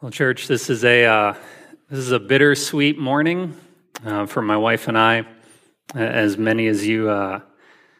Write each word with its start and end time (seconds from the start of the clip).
Well, 0.00 0.12
church, 0.12 0.46
this 0.46 0.70
is 0.70 0.84
a 0.84 1.06
uh, 1.06 1.34
this 1.90 1.98
is 1.98 2.12
a 2.12 2.20
bittersweet 2.20 3.00
morning 3.00 3.58
uh, 4.06 4.26
for 4.26 4.40
my 4.40 4.56
wife 4.56 4.86
and 4.86 4.96
I. 4.96 5.26
As 5.92 6.38
many 6.38 6.68
as 6.68 6.86
you 6.86 7.10
uh, 7.10 7.40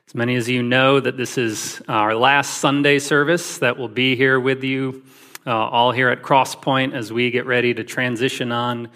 as 0.07 0.15
many 0.15 0.37
as 0.37 0.49
you 0.49 0.63
know, 0.63 1.01
that 1.01 1.17
this 1.17 1.37
is 1.37 1.83
our 1.89 2.15
last 2.15 2.59
Sunday 2.59 3.01
service 3.01 3.59
that 3.59 3.77
will 3.77 3.89
be 3.89 4.15
here 4.15 4.39
with 4.39 4.63
you, 4.63 5.03
uh, 5.45 5.51
all 5.51 5.91
here 5.91 6.09
at 6.09 6.23
Crosspoint 6.23 6.95
as 6.95 7.13
we 7.13 7.33
get 7.33 7.47
ready 7.47 7.75
to 7.75 7.83
transition 7.83 8.53
on 8.53 8.91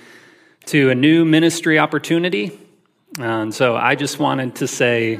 to 0.66 0.90
a 0.90 0.94
new 0.94 1.24
ministry 1.24 1.80
opportunity. 1.80 2.56
And 3.18 3.52
so, 3.52 3.74
I 3.74 3.96
just 3.96 4.20
wanted 4.20 4.54
to 4.56 4.68
say, 4.68 5.18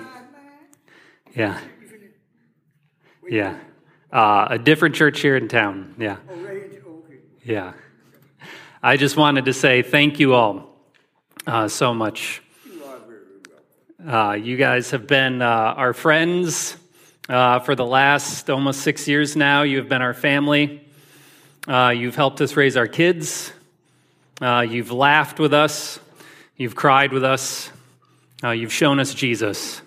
yeah, 1.35 1.59
yeah, 3.29 3.59
uh, 4.13 4.47
a 4.51 4.59
different 4.59 4.95
church 4.95 5.19
here 5.19 5.37
in 5.37 5.49
town. 5.49 5.97
Yeah. 5.99 6.19
Yeah. 7.45 7.73
I 8.85 8.97
just 8.97 9.17
wanted 9.17 9.47
to 9.47 9.53
say 9.53 9.83
thank 9.83 10.21
you 10.21 10.35
all 10.35 10.77
uh, 11.45 11.67
so 11.67 11.93
much. 11.93 12.41
Uh, 14.07 14.39
you 14.41 14.57
guys 14.57 14.93
have 14.93 15.09
been 15.09 15.43
uh, 15.43 15.47
our 15.77 15.93
friends 15.93 16.77
uh, 17.29 17.59
for 17.59 17.75
the 17.75 17.85
last 17.85 18.49
almost 18.49 18.83
six 18.83 19.09
years 19.09 19.35
now. 19.35 19.63
You 19.63 19.79
have 19.79 19.89
been 19.89 20.03
our 20.03 20.15
family. 20.15 20.87
Uh, 21.67 21.93
you've 21.97 22.15
helped 22.15 22.41
us 22.41 22.55
raise 22.55 22.77
our 22.77 22.87
kids. 22.87 23.53
Uh, 24.41 24.65
you've 24.69 24.93
laughed 24.93 25.41
with 25.41 25.53
us. 25.53 25.99
You've 26.57 26.77
cried 26.77 27.13
with 27.13 27.25
us. 27.25 27.73
you've 28.45 28.73
shown 28.73 29.01
us 29.01 29.15
Jesus. 29.15 29.83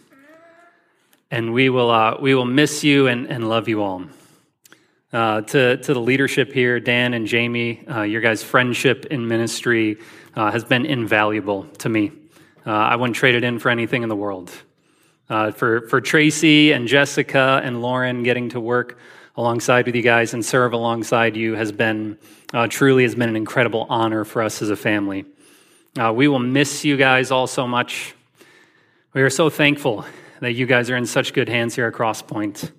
And 1.31 1.53
we 1.53 1.69
will, 1.69 2.17
we 2.19 2.35
will 2.35 2.43
miss 2.43 2.83
you 2.83 3.07
and, 3.07 3.27
and 3.27 3.47
love 3.47 3.69
you 3.69 3.81
all. 3.81 4.03
Uh, 5.15 5.39
to, 5.39 5.77
to 5.77 5.93
the 5.93 5.99
leadership 6.01 6.51
here, 6.51 6.77
Dan 6.77 7.13
and 7.13 7.25
Jamie, 7.25 7.87
uh, 7.87 8.01
your 8.01 8.19
guys' 8.19 8.43
friendship 8.43 9.05
in 9.05 9.25
ministry 9.25 9.97
uh, 10.35 10.51
has 10.51 10.65
been 10.65 10.85
invaluable 10.85 11.63
to 11.77 11.87
me. 11.87 12.11
Uh, 12.67 12.71
I 12.71 12.97
wouldn't 12.97 13.15
trade 13.15 13.33
it 13.33 13.45
in 13.45 13.57
for 13.57 13.69
anything 13.69 14.03
in 14.03 14.09
the 14.09 14.15
world. 14.17 14.51
Uh, 15.29 15.51
for, 15.51 15.87
for 15.87 16.01
Tracy 16.01 16.73
and 16.73 16.85
Jessica 16.85 17.61
and 17.63 17.81
Lauren, 17.81 18.23
getting 18.23 18.49
to 18.49 18.59
work 18.59 18.99
alongside 19.37 19.85
with 19.85 19.95
you 19.95 20.01
guys 20.01 20.33
and 20.33 20.43
serve 20.43 20.73
alongside 20.73 21.37
you 21.37 21.55
has 21.55 21.71
been 21.71 22.17
truly 22.67 23.03
has 23.03 23.15
been 23.15 23.29
an 23.29 23.37
incredible 23.37 23.87
honor 23.87 24.25
for 24.25 24.41
us 24.41 24.61
as 24.61 24.69
a 24.69 24.75
family. 24.75 25.23
we 26.13 26.27
will 26.27 26.39
miss 26.39 26.83
you 26.83 26.97
guys 26.97 27.31
all 27.31 27.47
so 27.47 27.65
much. 27.65 28.13
We 29.13 29.21
are 29.21 29.29
so 29.29 29.49
thankful 29.49 30.03
that 30.41 30.55
you 30.55 30.65
guys 30.65 30.89
are 30.89 30.97
in 30.97 31.05
such 31.05 31.31
good 31.31 31.47
hands 31.47 31.73
here 31.73 31.87
at 31.87 31.93
Crosspoint 31.93 32.69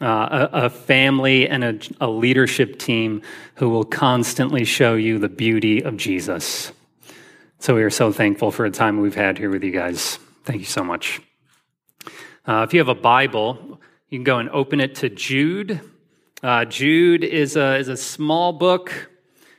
uh, 0.00 0.48
a, 0.52 0.70
family 0.70 1.48
and 1.48 1.64
a, 1.64 1.78
a 2.00 2.08
leadership 2.08 2.78
team 2.78 3.22
who 3.54 3.70
will 3.70 3.84
constantly 3.84 4.64
show 4.64 4.94
you 4.94 5.18
the 5.18 5.28
beauty 5.28 5.82
of 5.82 5.96
Jesus. 5.96 6.72
So 7.60 7.74
we 7.74 7.82
are 7.82 7.90
so 7.90 8.12
thankful 8.12 8.50
for 8.50 8.68
the 8.68 8.76
time 8.76 9.00
we've 9.00 9.14
had 9.14 9.38
here 9.38 9.50
with 9.50 9.64
you 9.64 9.70
guys. 9.70 10.18
Thank 10.44 10.60
you 10.60 10.66
so 10.66 10.84
much. 10.84 11.20
Uh, 12.46 12.64
if 12.68 12.74
you 12.74 12.80
have 12.80 12.88
a 12.88 12.94
Bible, 12.94 13.80
you 14.10 14.18
can 14.18 14.24
go 14.24 14.38
and 14.38 14.50
open 14.50 14.80
it 14.80 14.96
to 14.96 15.08
Jude. 15.08 15.80
Uh, 16.42 16.66
Jude 16.66 17.24
is 17.24 17.56
a, 17.56 17.76
is 17.76 17.88
a 17.88 17.96
small 17.96 18.52
book, 18.52 19.10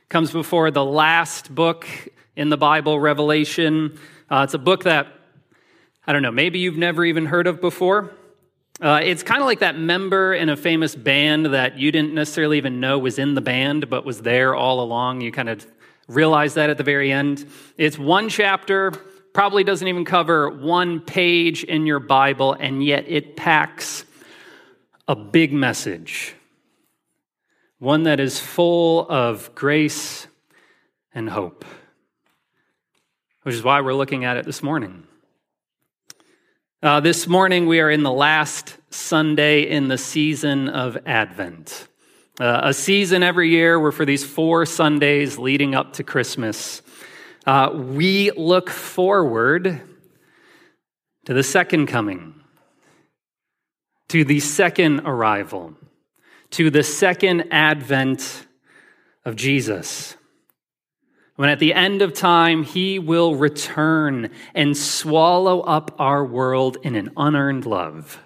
comes 0.08 0.30
before 0.30 0.70
the 0.70 0.84
last 0.84 1.52
book 1.52 1.86
in 2.36 2.48
the 2.48 2.56
Bible, 2.56 3.00
Revelation. 3.00 3.98
Uh, 4.30 4.42
it's 4.44 4.54
a 4.54 4.58
book 4.58 4.84
that, 4.84 5.08
I 6.06 6.12
don't 6.12 6.22
know, 6.22 6.30
maybe 6.30 6.60
you've 6.60 6.78
never 6.78 7.04
even 7.04 7.26
heard 7.26 7.48
of 7.48 7.60
before. 7.60 8.12
Uh, 8.80 9.00
it's 9.02 9.24
kind 9.24 9.40
of 9.40 9.46
like 9.46 9.58
that 9.58 9.76
member 9.76 10.32
in 10.32 10.48
a 10.48 10.56
famous 10.56 10.94
band 10.94 11.46
that 11.46 11.76
you 11.76 11.90
didn't 11.90 12.14
necessarily 12.14 12.58
even 12.58 12.78
know 12.78 12.96
was 12.96 13.18
in 13.18 13.34
the 13.34 13.40
band, 13.40 13.90
but 13.90 14.04
was 14.04 14.22
there 14.22 14.54
all 14.54 14.80
along. 14.80 15.20
You 15.20 15.32
kind 15.32 15.48
of 15.48 15.66
realize 16.06 16.54
that 16.54 16.70
at 16.70 16.78
the 16.78 16.84
very 16.84 17.10
end. 17.10 17.44
It's 17.76 17.98
one 17.98 18.28
chapter, 18.28 18.92
probably 19.32 19.64
doesn't 19.64 19.88
even 19.88 20.04
cover 20.04 20.48
one 20.48 21.00
page 21.00 21.64
in 21.64 21.86
your 21.86 21.98
Bible, 21.98 22.52
and 22.52 22.84
yet 22.84 23.04
it 23.08 23.36
packs 23.36 24.04
a 25.08 25.16
big 25.16 25.52
message. 25.52 26.36
One 27.80 28.04
that 28.04 28.20
is 28.20 28.38
full 28.38 29.10
of 29.10 29.52
grace 29.56 30.28
and 31.12 31.28
hope, 31.28 31.64
which 33.42 33.56
is 33.56 33.64
why 33.64 33.80
we're 33.80 33.94
looking 33.94 34.24
at 34.24 34.36
it 34.36 34.44
this 34.44 34.62
morning. 34.62 35.07
Uh, 36.80 37.00
this 37.00 37.26
morning, 37.26 37.66
we 37.66 37.80
are 37.80 37.90
in 37.90 38.04
the 38.04 38.12
last 38.12 38.76
Sunday 38.90 39.62
in 39.62 39.88
the 39.88 39.98
season 39.98 40.68
of 40.68 40.96
Advent. 41.06 41.88
Uh, 42.38 42.60
a 42.62 42.72
season 42.72 43.24
every 43.24 43.48
year 43.48 43.80
where, 43.80 43.90
for 43.90 44.04
these 44.04 44.24
four 44.24 44.64
Sundays 44.64 45.38
leading 45.38 45.74
up 45.74 45.94
to 45.94 46.04
Christmas, 46.04 46.80
uh, 47.46 47.70
we 47.74 48.30
look 48.30 48.70
forward 48.70 49.80
to 51.24 51.34
the 51.34 51.42
second 51.42 51.86
coming, 51.86 52.32
to 54.06 54.22
the 54.22 54.38
second 54.38 55.00
arrival, 55.00 55.74
to 56.50 56.70
the 56.70 56.84
second 56.84 57.48
advent 57.50 58.46
of 59.24 59.34
Jesus 59.34 60.16
when 61.38 61.48
at 61.48 61.60
the 61.60 61.72
end 61.72 62.02
of 62.02 62.12
time 62.12 62.64
he 62.64 62.98
will 62.98 63.36
return 63.36 64.28
and 64.56 64.76
swallow 64.76 65.60
up 65.60 65.94
our 65.96 66.24
world 66.24 66.76
in 66.82 66.96
an 66.96 67.12
unearned 67.16 67.64
love. 67.64 68.20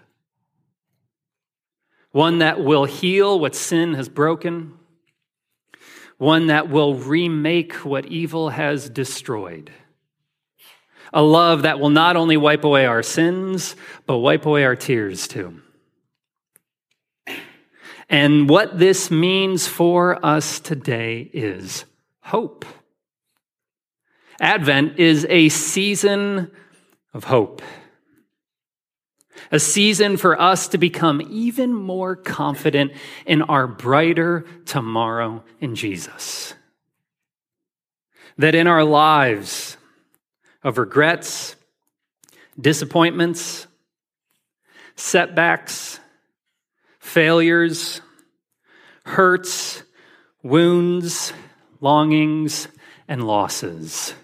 One 2.12 2.39
that 2.39 2.65
will 2.65 2.87
heal 2.87 3.39
what 3.39 3.55
sin 3.55 3.93
has 3.93 4.09
broken, 4.09 4.73
one 6.17 6.47
that 6.47 6.71
will 6.71 6.95
remake 6.95 7.75
what 7.84 8.06
evil 8.06 8.49
has 8.49 8.89
destroyed. 8.89 9.71
A 11.12 11.21
love 11.21 11.62
that 11.62 11.79
will 11.79 11.91
not 11.91 12.17
only 12.17 12.39
wipe 12.39 12.65
away 12.65 12.87
our 12.87 13.03
sins, 13.03 13.77
but 14.06 14.21
wipe 14.21 14.47
away 14.47 14.65
our 14.65 14.75
tears 14.75 15.29
too. 15.29 15.61
And 18.09 18.49
what 18.49 18.79
this 18.79 19.11
means 19.11 19.67
for 19.67 20.19
us 20.25 20.61
today 20.61 21.31
is 21.34 21.84
hope. 22.23 22.65
Advent 24.42 24.98
is 24.98 25.25
a 25.30 25.48
season 25.50 26.50
of 27.14 27.22
hope, 27.22 27.62
a 29.53 29.60
season 29.60 30.16
for 30.16 30.38
us 30.38 30.66
to 30.66 30.78
become 30.78 31.22
even 31.30 31.72
more 31.72 32.16
confident 32.16 32.91
in 33.25 33.42
our 33.42 33.69
brighter 33.69 34.44
tomorrow 34.66 35.44
in 35.60 35.76
Jesus. 35.76 36.54
That 38.36 38.56
in 38.56 38.66
our 38.66 38.82
lives 38.82 39.76
of 40.64 40.76
regrets, 40.76 41.54
disappointments, 42.60 43.69
setbacks, 44.97 46.00
failures, 46.98 48.00
hurts, 49.04 49.84
wounds, 50.42 51.32
longings, 51.81 52.66
and 53.06 53.25
losses 53.25 54.14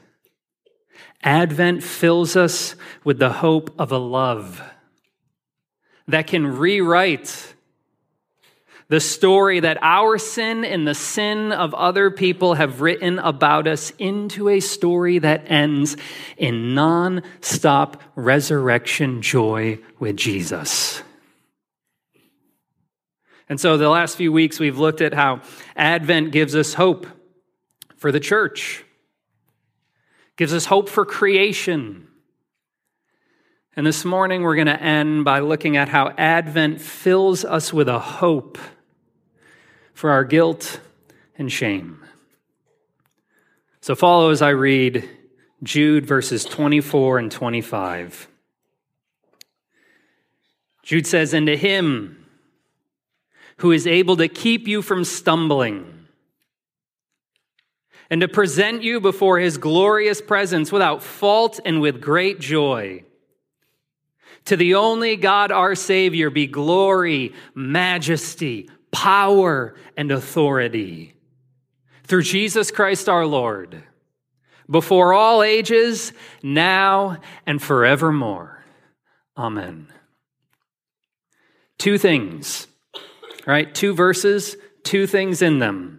Advent 1.29 1.83
fills 1.83 2.37
us 2.37 2.75
with 3.05 3.19
the 3.19 3.29
hope 3.29 3.79
of 3.79 3.93
a 3.93 3.99
love 3.99 4.63
that 6.07 6.27
can 6.27 6.57
rewrite 6.57 7.55
the 8.89 8.99
story 8.99 9.61
that 9.61 9.77
our 9.83 10.17
sin 10.17 10.65
and 10.65 10.89
the 10.89 10.95
sin 10.95 11.53
of 11.53 11.75
other 11.75 12.11
people 12.11 12.55
have 12.55 12.81
written 12.81 13.19
about 13.19 13.69
us 13.69 13.93
into 13.99 14.49
a 14.49 14.61
story 14.61 15.19
that 15.19 15.51
ends 15.51 15.99
in 16.39 16.75
non 16.75 17.23
stop 17.43 18.03
resurrection 18.15 19.21
joy 19.21 19.79
with 19.99 20.17
Jesus. 20.17 21.03
And 23.51 23.61
so, 23.61 23.77
the 23.77 23.91
last 23.91 24.17
few 24.17 24.33
weeks, 24.33 24.59
we've 24.59 24.79
looked 24.79 25.03
at 25.03 25.13
how 25.13 25.43
Advent 25.77 26.33
gives 26.33 26.57
us 26.57 26.73
hope 26.73 27.07
for 27.99 28.11
the 28.11 28.21
church 28.21 28.83
gives 30.39 30.55
us 30.55 30.67
hope 30.67 30.89
for 30.89 31.05
creation. 31.05 32.07
And 33.77 33.85
this 33.85 34.05
morning, 34.05 34.43
we're 34.43 34.55
going 34.55 34.69
to 34.69 34.83
end 34.83 35.25
by 35.25 35.41
looking 35.41 35.77
at 35.77 35.89
how 35.89 36.15
Advent 36.17 36.81
fills 36.81 37.45
us 37.45 37.73
with 37.73 37.89
a 37.89 37.99
hope 37.99 38.57
for 39.93 40.11
our 40.11 40.25
guilt 40.25 40.81
and 41.37 41.51
shame. 41.53 42.05
So, 43.81 43.95
follow 43.95 44.31
as 44.31 44.41
I 44.41 44.51
read 44.51 45.09
Jude 45.63 46.07
verses 46.07 46.45
24 46.45 47.19
and 47.19 47.33
25. 47.33 48.29
Jude 50.85 51.07
says, 51.07 51.35
And 51.35 51.49
to 51.49 51.57
him 51.57 52.25
who 53.59 53.73
is 53.73 53.89
able 53.89 54.17
to 54.17 54.29
keep 54.29 54.69
you 54.69 54.83
from 54.83 55.05
stumbling, 55.05 55.98
and 58.11 58.21
to 58.21 58.29
present 58.29 58.83
you 58.83 59.01
before 59.01 59.39
his 59.39 59.59
glorious 59.59 60.21
presence 60.23 60.73
without 60.73 61.03
fault 61.03 61.61
and 61.65 61.81
with 61.81 62.01
great 62.01 62.41
joy. 62.41 63.05
To 64.47 64.57
the 64.57 64.77
only 64.77 65.17
God 65.17 65.53
our 65.53 65.75
Savior 65.75 66.31
be 66.31 66.47
glory, 66.47 67.35
majesty, 67.55 68.71
power, 68.91 69.75
and 69.97 70.11
authority 70.11 71.15
through 72.05 72.23
Jesus 72.23 72.71
Christ 72.71 73.09
our 73.11 73.27
Lord, 73.27 73.83
before 74.71 75.13
all 75.13 75.43
ages, 75.43 76.15
now 76.43 77.19
and 77.47 77.61
forevermore. 77.61 78.65
Amen. 79.37 79.89
Two 81.77 81.99
things, 81.99 82.67
right? 83.47 83.73
Two 83.75 83.95
verses, 83.95 84.57
two 84.83 85.07
things 85.07 85.43
in 85.43 85.59
them 85.59 85.98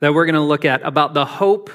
that 0.00 0.12
we're 0.14 0.26
going 0.26 0.34
to 0.34 0.40
look 0.40 0.64
at 0.64 0.82
about 0.82 1.14
the 1.14 1.24
hope 1.24 1.70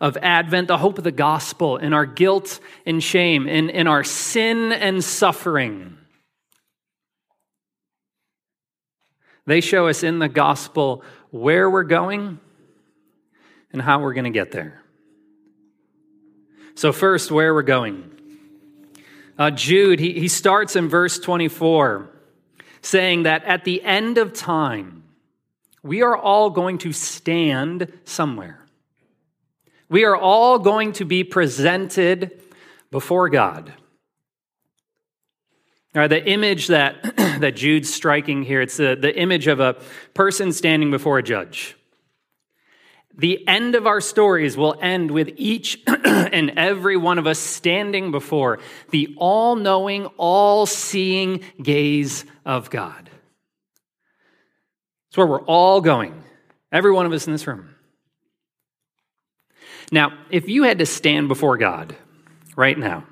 of 0.00 0.16
Advent, 0.22 0.68
the 0.68 0.78
hope 0.78 0.98
of 0.98 1.04
the 1.04 1.12
gospel, 1.12 1.76
in 1.76 1.92
our 1.92 2.06
guilt 2.06 2.60
and 2.86 3.02
shame, 3.02 3.48
in, 3.48 3.68
in 3.70 3.86
our 3.86 4.04
sin 4.04 4.72
and 4.72 5.04
suffering. 5.04 5.98
They 9.46 9.60
show 9.60 9.88
us 9.88 10.02
in 10.02 10.18
the 10.18 10.28
gospel 10.28 11.04
where 11.30 11.70
we're 11.70 11.84
going 11.84 12.40
and 13.72 13.82
how 13.82 14.00
we're 14.00 14.14
going 14.14 14.24
to 14.24 14.30
get 14.30 14.52
there. 14.52 14.82
So, 16.74 16.92
first, 16.92 17.30
where 17.30 17.54
we're 17.54 17.62
going. 17.62 18.12
Uh, 19.38 19.50
Jude, 19.50 19.98
he, 20.00 20.14
he 20.14 20.28
starts 20.28 20.76
in 20.76 20.88
verse 20.88 21.18
24 21.18 22.10
saying 22.80 23.24
that 23.24 23.44
at 23.44 23.64
the 23.64 23.82
end 23.82 24.18
of 24.18 24.32
time, 24.32 25.02
we 25.86 26.02
are 26.02 26.16
all 26.16 26.50
going 26.50 26.78
to 26.78 26.92
stand 26.92 27.92
somewhere. 28.04 28.66
We 29.88 30.04
are 30.04 30.16
all 30.16 30.58
going 30.58 30.92
to 30.94 31.04
be 31.04 31.22
presented 31.22 32.42
before 32.90 33.28
God. 33.28 33.72
Now, 35.94 36.08
the 36.08 36.22
image 36.22 36.66
that, 36.66 37.02
that 37.40 37.56
Jude's 37.56 37.92
striking 37.92 38.42
here, 38.42 38.60
it's 38.60 38.76
the, 38.76 38.98
the 39.00 39.16
image 39.16 39.46
of 39.46 39.60
a 39.60 39.76
person 40.12 40.52
standing 40.52 40.90
before 40.90 41.18
a 41.18 41.22
judge. 41.22 41.76
The 43.16 43.46
end 43.48 43.74
of 43.74 43.86
our 43.86 44.02
stories 44.02 44.58
will 44.58 44.76
end 44.82 45.10
with 45.10 45.30
each 45.36 45.82
and 45.86 46.50
every 46.50 46.98
one 46.98 47.18
of 47.18 47.26
us 47.26 47.38
standing 47.38 48.10
before 48.10 48.58
the 48.90 49.14
all 49.16 49.56
knowing, 49.56 50.06
all 50.18 50.66
seeing 50.66 51.40
gaze 51.62 52.26
of 52.44 52.68
God. 52.68 53.08
It's 55.16 55.18
where 55.18 55.26
we're 55.26 55.44
all 55.46 55.80
going, 55.80 56.22
every 56.70 56.92
one 56.92 57.06
of 57.06 57.12
us 57.14 57.26
in 57.26 57.32
this 57.32 57.46
room. 57.46 57.74
Now, 59.90 60.12
if 60.28 60.46
you 60.46 60.64
had 60.64 60.80
to 60.80 60.84
stand 60.84 61.28
before 61.28 61.56
God 61.56 61.96
right 62.54 62.78
now, 62.78 63.06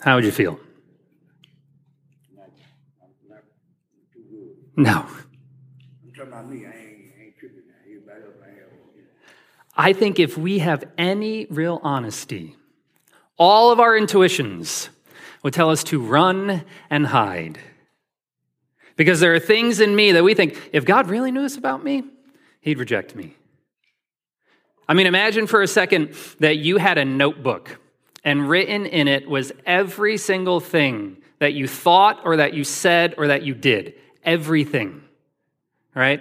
how 0.00 0.14
would 0.14 0.24
you 0.24 0.30
feel? 0.30 0.58
No. 4.74 5.04
I 9.76 9.92
think 9.92 10.18
if 10.18 10.38
we 10.38 10.60
have 10.60 10.84
any 10.96 11.44
real 11.50 11.78
honesty, 11.82 12.56
all 13.36 13.70
of 13.70 13.80
our 13.80 13.94
intuitions 13.94 14.88
would 15.42 15.52
tell 15.52 15.68
us 15.68 15.84
to 15.84 16.00
run 16.00 16.64
and 16.88 17.08
hide. 17.08 17.58
Because 18.98 19.20
there 19.20 19.32
are 19.32 19.38
things 19.38 19.78
in 19.78 19.94
me 19.94 20.12
that 20.12 20.24
we 20.24 20.34
think, 20.34 20.70
if 20.72 20.84
God 20.84 21.08
really 21.08 21.30
knew 21.30 21.40
this 21.40 21.56
about 21.56 21.84
me, 21.84 22.02
he'd 22.60 22.80
reject 22.80 23.14
me. 23.14 23.36
I 24.88 24.94
mean, 24.94 25.06
imagine 25.06 25.46
for 25.46 25.62
a 25.62 25.68
second 25.68 26.14
that 26.40 26.56
you 26.58 26.78
had 26.78 26.98
a 26.98 27.04
notebook 27.04 27.78
and 28.24 28.48
written 28.48 28.86
in 28.86 29.06
it 29.06 29.30
was 29.30 29.52
every 29.64 30.16
single 30.16 30.58
thing 30.58 31.18
that 31.38 31.54
you 31.54 31.68
thought 31.68 32.22
or 32.24 32.38
that 32.38 32.54
you 32.54 32.64
said 32.64 33.14
or 33.16 33.28
that 33.28 33.44
you 33.44 33.54
did. 33.54 33.94
Everything. 34.24 35.02
Right? 35.94 36.20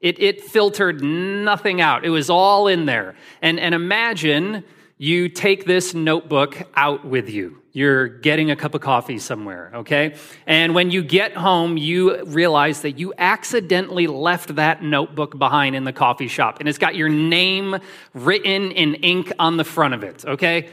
It, 0.00 0.20
it 0.20 0.40
filtered 0.42 1.04
nothing 1.04 1.80
out. 1.80 2.04
It 2.04 2.10
was 2.10 2.28
all 2.28 2.66
in 2.66 2.86
there. 2.86 3.14
And, 3.40 3.60
and 3.60 3.72
imagine 3.72 4.64
you 5.00 5.30
take 5.30 5.64
this 5.64 5.94
notebook 5.94 6.62
out 6.74 7.06
with 7.06 7.30
you. 7.30 7.62
You're 7.72 8.06
getting 8.06 8.50
a 8.50 8.56
cup 8.56 8.74
of 8.74 8.82
coffee 8.82 9.16
somewhere, 9.18 9.70
okay? 9.76 10.14
And 10.46 10.74
when 10.74 10.90
you 10.90 11.02
get 11.02 11.32
home, 11.32 11.78
you 11.78 12.22
realize 12.26 12.82
that 12.82 12.98
you 12.98 13.14
accidentally 13.16 14.06
left 14.06 14.56
that 14.56 14.82
notebook 14.82 15.38
behind 15.38 15.74
in 15.74 15.84
the 15.84 15.92
coffee 15.94 16.28
shop, 16.28 16.60
and 16.60 16.68
it's 16.68 16.76
got 16.76 16.96
your 16.96 17.08
name 17.08 17.78
written 18.12 18.72
in 18.72 18.92
ink 18.96 19.32
on 19.38 19.56
the 19.56 19.64
front 19.64 19.94
of 19.94 20.04
it, 20.04 20.22
okay? 20.26 20.68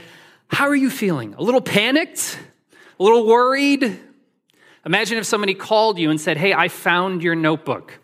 How 0.50 0.66
are 0.66 0.76
you 0.76 0.90
feeling? 0.90 1.34
A 1.36 1.42
little 1.42 1.62
panicked? 1.62 2.38
A 3.00 3.04
little 3.04 3.26
worried? 3.26 3.98
Imagine 4.86 5.20
if 5.20 5.26
somebody 5.26 5.54
called 5.54 5.98
you 5.98 6.10
and 6.10 6.20
said, 6.20 6.36
Hey, 6.36 6.54
I 6.54 6.68
found 6.68 7.24
your 7.24 7.36
notebook. 7.36 7.98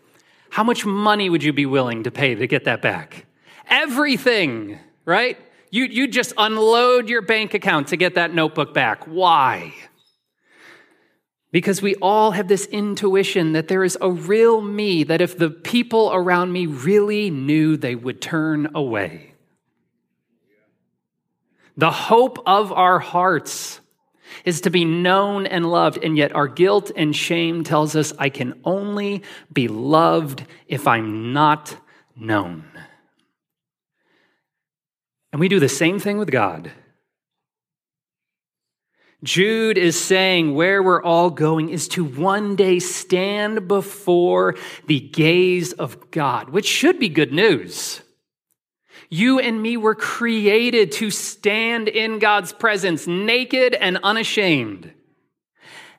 How 0.48 0.64
much 0.64 0.86
money 0.86 1.28
would 1.28 1.42
you 1.42 1.52
be 1.52 1.66
willing 1.66 2.04
to 2.04 2.10
pay 2.10 2.34
to 2.34 2.46
get 2.46 2.64
that 2.64 2.80
back? 2.80 3.26
Everything, 3.68 4.78
right? 5.04 5.36
You, 5.74 5.86
you 5.86 6.06
just 6.06 6.32
unload 6.36 7.08
your 7.08 7.20
bank 7.20 7.52
account 7.52 7.88
to 7.88 7.96
get 7.96 8.14
that 8.14 8.32
notebook 8.32 8.72
back. 8.72 9.08
Why? 9.08 9.74
Because 11.50 11.82
we 11.82 11.96
all 11.96 12.30
have 12.30 12.46
this 12.46 12.66
intuition 12.66 13.54
that 13.54 13.66
there 13.66 13.82
is 13.82 13.98
a 14.00 14.08
real 14.08 14.60
me, 14.60 15.02
that 15.02 15.20
if 15.20 15.36
the 15.36 15.50
people 15.50 16.12
around 16.12 16.52
me 16.52 16.66
really 16.66 17.28
knew, 17.28 17.76
they 17.76 17.96
would 17.96 18.22
turn 18.22 18.70
away. 18.72 19.34
The 21.76 21.90
hope 21.90 22.38
of 22.46 22.70
our 22.70 23.00
hearts 23.00 23.80
is 24.44 24.60
to 24.60 24.70
be 24.70 24.84
known 24.84 25.44
and 25.44 25.68
loved, 25.68 25.98
and 26.04 26.16
yet 26.16 26.36
our 26.36 26.46
guilt 26.46 26.92
and 26.94 27.16
shame 27.16 27.64
tells 27.64 27.96
us 27.96 28.12
I 28.16 28.28
can 28.28 28.60
only 28.64 29.24
be 29.52 29.66
loved 29.66 30.44
if 30.68 30.86
I'm 30.86 31.32
not 31.32 31.76
known. 32.14 32.62
And 35.34 35.40
we 35.40 35.48
do 35.48 35.58
the 35.58 35.68
same 35.68 35.98
thing 35.98 36.16
with 36.16 36.30
God. 36.30 36.70
Jude 39.24 39.76
is 39.76 40.00
saying 40.00 40.54
where 40.54 40.80
we're 40.80 41.02
all 41.02 41.28
going 41.28 41.70
is 41.70 41.88
to 41.88 42.04
one 42.04 42.54
day 42.54 42.78
stand 42.78 43.66
before 43.66 44.54
the 44.86 45.00
gaze 45.00 45.72
of 45.72 46.12
God, 46.12 46.50
which 46.50 46.66
should 46.66 47.00
be 47.00 47.08
good 47.08 47.32
news. 47.32 48.00
You 49.10 49.40
and 49.40 49.60
me 49.60 49.76
were 49.76 49.96
created 49.96 50.92
to 50.92 51.10
stand 51.10 51.88
in 51.88 52.20
God's 52.20 52.52
presence, 52.52 53.08
naked 53.08 53.74
and 53.74 53.98
unashamed. 54.04 54.92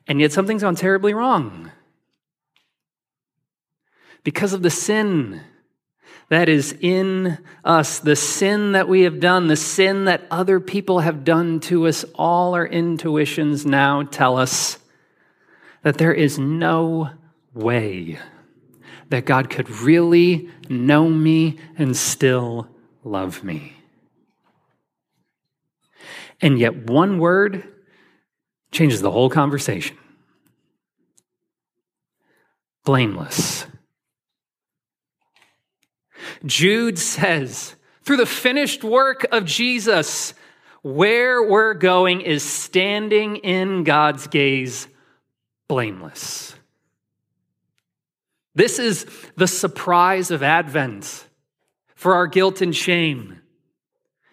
And 0.06 0.18
yet 0.18 0.32
something's 0.32 0.62
gone 0.62 0.76
terribly 0.76 1.12
wrong. 1.12 1.72
Because 4.24 4.54
of 4.54 4.62
the 4.62 4.70
sin 4.70 5.42
that 6.28 6.48
is 6.48 6.76
in 6.80 7.38
us, 7.64 8.00
the 8.00 8.16
sin 8.16 8.72
that 8.72 8.88
we 8.88 9.02
have 9.02 9.20
done, 9.20 9.46
the 9.46 9.56
sin 9.56 10.06
that 10.06 10.26
other 10.30 10.58
people 10.58 11.00
have 11.00 11.24
done 11.24 11.60
to 11.60 11.86
us, 11.86 12.04
all 12.14 12.54
our 12.54 12.66
intuitions 12.66 13.64
now 13.64 14.02
tell 14.02 14.36
us 14.36 14.78
that 15.82 15.98
there 15.98 16.12
is 16.12 16.38
no 16.38 17.10
way 17.54 18.18
that 19.08 19.24
God 19.24 19.50
could 19.50 19.70
really 19.70 20.48
know 20.68 21.08
me 21.08 21.58
and 21.78 21.96
still 21.96 22.68
love 23.04 23.44
me. 23.44 23.74
And 26.40 26.58
yet, 26.58 26.90
one 26.90 27.18
word 27.18 27.72
changes 28.72 29.00
the 29.00 29.10
whole 29.10 29.30
conversation 29.30 29.96
blameless. 32.84 33.66
Jude 36.44 36.98
says, 36.98 37.76
through 38.02 38.18
the 38.18 38.26
finished 38.26 38.84
work 38.84 39.26
of 39.32 39.44
Jesus, 39.44 40.34
where 40.82 41.42
we're 41.42 41.74
going 41.74 42.20
is 42.20 42.44
standing 42.44 43.36
in 43.36 43.82
God's 43.82 44.28
gaze 44.28 44.86
blameless. 45.68 46.54
This 48.54 48.78
is 48.78 49.06
the 49.36 49.48
surprise 49.48 50.30
of 50.30 50.42
Advent 50.42 51.26
for 51.94 52.14
our 52.14 52.26
guilt 52.26 52.60
and 52.60 52.74
shame. 52.74 53.40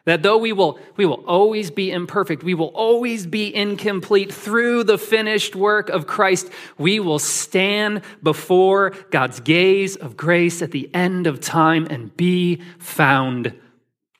That 0.05 0.21
though 0.21 0.37
we 0.37 0.51
will, 0.51 0.79
we 0.97 1.05
will 1.05 1.23
always 1.25 1.71
be 1.71 1.89
imperfect, 1.89 2.43
we 2.43 2.53
will 2.53 2.71
always 2.75 3.25
be 3.25 3.53
incomplete 3.55 4.33
through 4.33 4.83
the 4.83 4.97
finished 4.97 5.55
work 5.55 5.89
of 5.89 6.07
Christ, 6.07 6.49
we 6.77 6.99
will 6.99 7.19
stand 7.19 8.01
before 8.21 8.89
God's 9.11 9.39
gaze 9.39 9.95
of 9.95 10.17
grace 10.17 10.61
at 10.61 10.71
the 10.71 10.93
end 10.93 11.25
of 11.25 11.39
time 11.39 11.87
and 11.89 12.15
be 12.17 12.61
found 12.79 13.57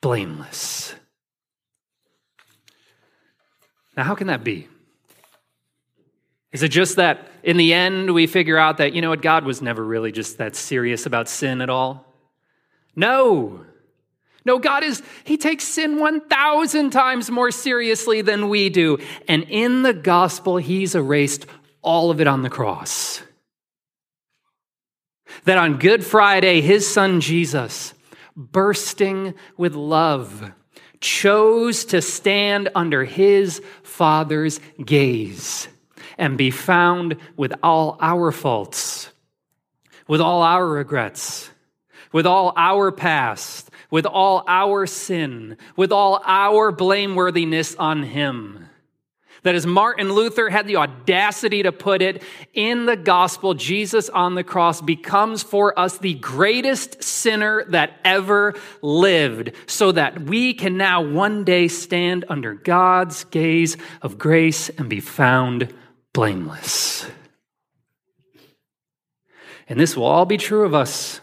blameless. 0.00 0.94
Now, 3.94 4.04
how 4.04 4.14
can 4.14 4.28
that 4.28 4.42
be? 4.42 4.68
Is 6.50 6.62
it 6.62 6.68
just 6.68 6.96
that 6.96 7.28
in 7.42 7.56
the 7.58 7.74
end 7.74 8.14
we 8.14 8.26
figure 8.26 8.56
out 8.56 8.78
that, 8.78 8.94
you 8.94 9.02
know 9.02 9.10
what, 9.10 9.22
God 9.22 9.44
was 9.44 9.60
never 9.60 9.84
really 9.84 10.12
just 10.12 10.38
that 10.38 10.56
serious 10.56 11.04
about 11.04 11.28
sin 11.28 11.60
at 11.60 11.68
all? 11.68 12.06
No. 12.96 13.66
No, 14.44 14.58
God 14.58 14.84
is, 14.84 15.02
He 15.24 15.36
takes 15.36 15.64
sin 15.64 15.98
1,000 15.98 16.90
times 16.90 17.30
more 17.30 17.50
seriously 17.50 18.20
than 18.20 18.48
we 18.48 18.68
do. 18.68 18.98
And 19.26 19.44
in 19.48 19.82
the 19.82 19.94
gospel, 19.94 20.58
He's 20.58 20.94
erased 20.94 21.46
all 21.82 22.10
of 22.10 22.20
it 22.20 22.26
on 22.26 22.42
the 22.42 22.50
cross. 22.50 23.22
that 25.44 25.58
on 25.58 25.78
Good 25.78 26.04
Friday, 26.04 26.60
his 26.60 26.90
son 26.90 27.20
Jesus, 27.20 27.92
bursting 28.36 29.34
with 29.56 29.74
love, 29.74 30.52
chose 31.00 31.84
to 31.86 32.00
stand 32.00 32.70
under 32.74 33.04
his 33.04 33.60
Father's 33.82 34.60
gaze 34.82 35.68
and 36.16 36.38
be 36.38 36.50
found 36.50 37.16
with 37.36 37.52
all 37.62 37.98
our 38.00 38.32
faults, 38.32 39.10
with 40.08 40.20
all 40.20 40.42
our 40.42 40.66
regrets, 40.66 41.50
with 42.12 42.26
all 42.26 42.54
our 42.56 42.90
past, 42.90 43.70
with 43.94 44.06
all 44.06 44.42
our 44.48 44.86
sin, 44.86 45.56
with 45.76 45.92
all 45.92 46.20
our 46.26 46.72
blameworthiness 46.72 47.76
on 47.78 48.02
him 48.02 48.66
that 49.44 49.54
as 49.54 49.66
Martin 49.66 50.10
Luther 50.10 50.48
had 50.48 50.66
the 50.66 50.76
audacity 50.76 51.62
to 51.62 51.70
put 51.70 52.02
it, 52.02 52.22
in 52.54 52.86
the 52.86 52.96
gospel, 52.96 53.54
Jesus 53.54 54.08
on 54.08 54.34
the 54.34 54.42
cross 54.42 54.80
becomes 54.80 55.42
for 55.42 55.78
us 55.78 55.98
the 55.98 56.14
greatest 56.14 57.04
sinner 57.04 57.64
that 57.68 58.00
ever 58.04 58.54
lived, 58.82 59.52
so 59.66 59.92
that 59.92 60.22
we 60.22 60.54
can 60.54 60.76
now 60.76 61.02
one 61.02 61.44
day 61.44 61.68
stand 61.68 62.24
under 62.28 62.54
God's 62.54 63.24
gaze 63.24 63.76
of 64.02 64.18
grace 64.18 64.70
and 64.70 64.88
be 64.88 65.00
found 65.00 65.72
blameless. 66.14 67.06
And 69.68 69.78
this 69.78 69.94
will 69.94 70.06
all 70.06 70.24
be 70.26 70.38
true 70.38 70.64
of 70.64 70.74
us. 70.74 71.20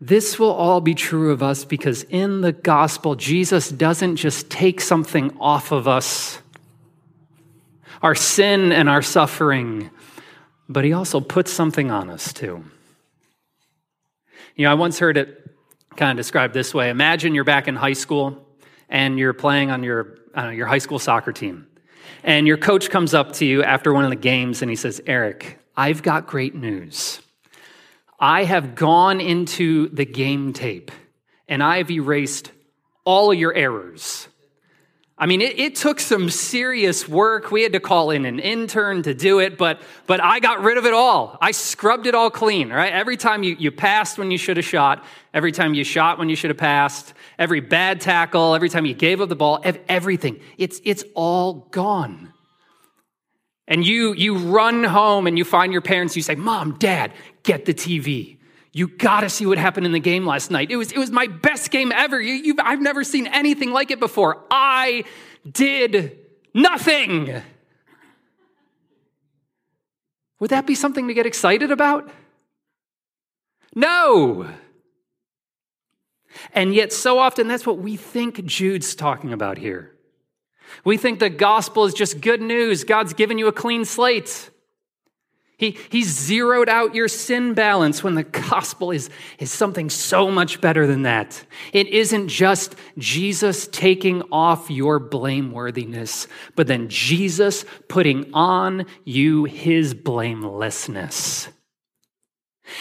This 0.00 0.38
will 0.38 0.52
all 0.52 0.80
be 0.80 0.94
true 0.94 1.30
of 1.30 1.42
us 1.42 1.64
because 1.64 2.04
in 2.04 2.40
the 2.40 2.52
gospel, 2.52 3.16
Jesus 3.16 3.68
doesn't 3.68 4.16
just 4.16 4.50
take 4.50 4.80
something 4.80 5.36
off 5.38 5.72
of 5.72 5.86
us 5.86 6.40
our 8.02 8.14
sin 8.14 8.72
and 8.72 8.88
our 8.88 9.02
suffering, 9.02 9.90
but 10.68 10.84
he 10.84 10.92
also 10.92 11.20
puts 11.20 11.52
something 11.52 11.90
on 11.90 12.08
us 12.08 12.32
too. 12.32 12.64
You 14.56 14.64
know, 14.64 14.70
I 14.70 14.74
once 14.74 14.98
heard 14.98 15.16
it 15.16 15.36
kind 15.96 16.10
of 16.10 16.16
described 16.16 16.54
this 16.54 16.72
way 16.72 16.90
Imagine 16.90 17.34
you're 17.34 17.44
back 17.44 17.68
in 17.68 17.76
high 17.76 17.92
school 17.92 18.46
and 18.88 19.18
you're 19.18 19.32
playing 19.32 19.70
on 19.70 19.82
your, 19.82 20.18
your 20.34 20.66
high 20.66 20.78
school 20.78 20.98
soccer 20.98 21.32
team. 21.32 21.66
And 22.24 22.46
your 22.46 22.56
coach 22.56 22.90
comes 22.90 23.14
up 23.14 23.32
to 23.34 23.46
you 23.46 23.62
after 23.62 23.92
one 23.92 24.04
of 24.04 24.10
the 24.10 24.16
games 24.16 24.62
and 24.62 24.70
he 24.70 24.76
says, 24.76 25.00
Eric, 25.06 25.58
I've 25.76 26.02
got 26.02 26.26
great 26.26 26.54
news. 26.54 27.20
I 28.20 28.44
have 28.44 28.74
gone 28.74 29.20
into 29.20 29.88
the 29.88 30.04
game 30.04 30.52
tape 30.52 30.90
and 31.48 31.62
I've 31.62 31.90
erased 31.90 32.52
all 33.04 33.32
your 33.32 33.54
errors. 33.54 34.28
I 35.16 35.26
mean, 35.26 35.42
it, 35.42 35.58
it, 35.58 35.76
took 35.76 36.00
some 36.00 36.30
serious 36.30 37.06
work. 37.06 37.50
We 37.50 37.62
had 37.62 37.74
to 37.74 37.80
call 37.80 38.10
in 38.10 38.24
an 38.24 38.38
intern 38.38 39.02
to 39.02 39.12
do 39.12 39.38
it, 39.38 39.58
but, 39.58 39.82
but 40.06 40.22
I 40.22 40.40
got 40.40 40.62
rid 40.62 40.78
of 40.78 40.86
it 40.86 40.94
all. 40.94 41.36
I 41.42 41.50
scrubbed 41.50 42.06
it 42.06 42.14
all 42.14 42.30
clean, 42.30 42.70
right? 42.70 42.90
Every 42.90 43.18
time 43.18 43.42
you, 43.42 43.54
you 43.58 43.70
passed 43.70 44.16
when 44.16 44.30
you 44.30 44.38
should 44.38 44.56
have 44.56 44.64
shot, 44.64 45.04
every 45.34 45.52
time 45.52 45.74
you 45.74 45.84
shot 45.84 46.18
when 46.18 46.30
you 46.30 46.36
should 46.36 46.48
have 46.48 46.56
passed, 46.56 47.12
every 47.38 47.60
bad 47.60 48.00
tackle, 48.00 48.54
every 48.54 48.70
time 48.70 48.86
you 48.86 48.94
gave 48.94 49.20
up 49.20 49.28
the 49.28 49.36
ball, 49.36 49.62
everything. 49.88 50.40
It's, 50.56 50.80
it's 50.84 51.04
all 51.14 51.68
gone. 51.70 52.32
And 53.70 53.86
you, 53.86 54.12
you 54.14 54.36
run 54.36 54.82
home 54.82 55.28
and 55.28 55.38
you 55.38 55.44
find 55.44 55.72
your 55.72 55.80
parents, 55.80 56.16
you 56.16 56.22
say, 56.22 56.34
Mom, 56.34 56.76
Dad, 56.78 57.12
get 57.44 57.66
the 57.66 57.72
TV. 57.72 58.36
You 58.72 58.88
got 58.88 59.20
to 59.20 59.30
see 59.30 59.46
what 59.46 59.58
happened 59.58 59.86
in 59.86 59.92
the 59.92 60.00
game 60.00 60.26
last 60.26 60.50
night. 60.50 60.72
It 60.72 60.76
was, 60.76 60.90
it 60.90 60.98
was 60.98 61.12
my 61.12 61.28
best 61.28 61.70
game 61.70 61.92
ever. 61.92 62.20
You, 62.20 62.56
I've 62.58 62.82
never 62.82 63.04
seen 63.04 63.28
anything 63.28 63.70
like 63.70 63.92
it 63.92 64.00
before. 64.00 64.44
I 64.50 65.04
did 65.50 66.18
nothing. 66.52 67.42
Would 70.40 70.50
that 70.50 70.66
be 70.66 70.74
something 70.74 71.06
to 71.06 71.14
get 71.14 71.26
excited 71.26 71.70
about? 71.70 72.10
No. 73.76 74.48
And 76.52 76.74
yet, 76.74 76.92
so 76.92 77.18
often, 77.20 77.46
that's 77.46 77.66
what 77.66 77.78
we 77.78 77.96
think 77.96 78.44
Jude's 78.46 78.96
talking 78.96 79.32
about 79.32 79.58
here. 79.58 79.94
We 80.84 80.96
think 80.96 81.18
the 81.18 81.30
gospel 81.30 81.84
is 81.84 81.94
just 81.94 82.20
good 82.20 82.40
news. 82.40 82.84
God's 82.84 83.12
given 83.12 83.38
you 83.38 83.46
a 83.48 83.52
clean 83.52 83.84
slate. 83.84 84.50
He, 85.60 85.76
he 85.90 86.04
zeroed 86.04 86.70
out 86.70 86.94
your 86.94 87.06
sin 87.06 87.52
balance 87.52 88.02
when 88.02 88.14
the 88.14 88.22
gospel 88.22 88.92
is, 88.92 89.10
is 89.38 89.52
something 89.52 89.90
so 89.90 90.30
much 90.30 90.58
better 90.62 90.86
than 90.86 91.02
that. 91.02 91.44
It 91.74 91.88
isn't 91.88 92.28
just 92.28 92.76
Jesus 92.96 93.68
taking 93.68 94.22
off 94.32 94.70
your 94.70 94.98
blameworthiness, 94.98 96.28
but 96.56 96.66
then 96.66 96.88
Jesus 96.88 97.66
putting 97.88 98.32
on 98.32 98.86
you 99.04 99.44
his 99.44 99.92
blamelessness. 99.92 101.48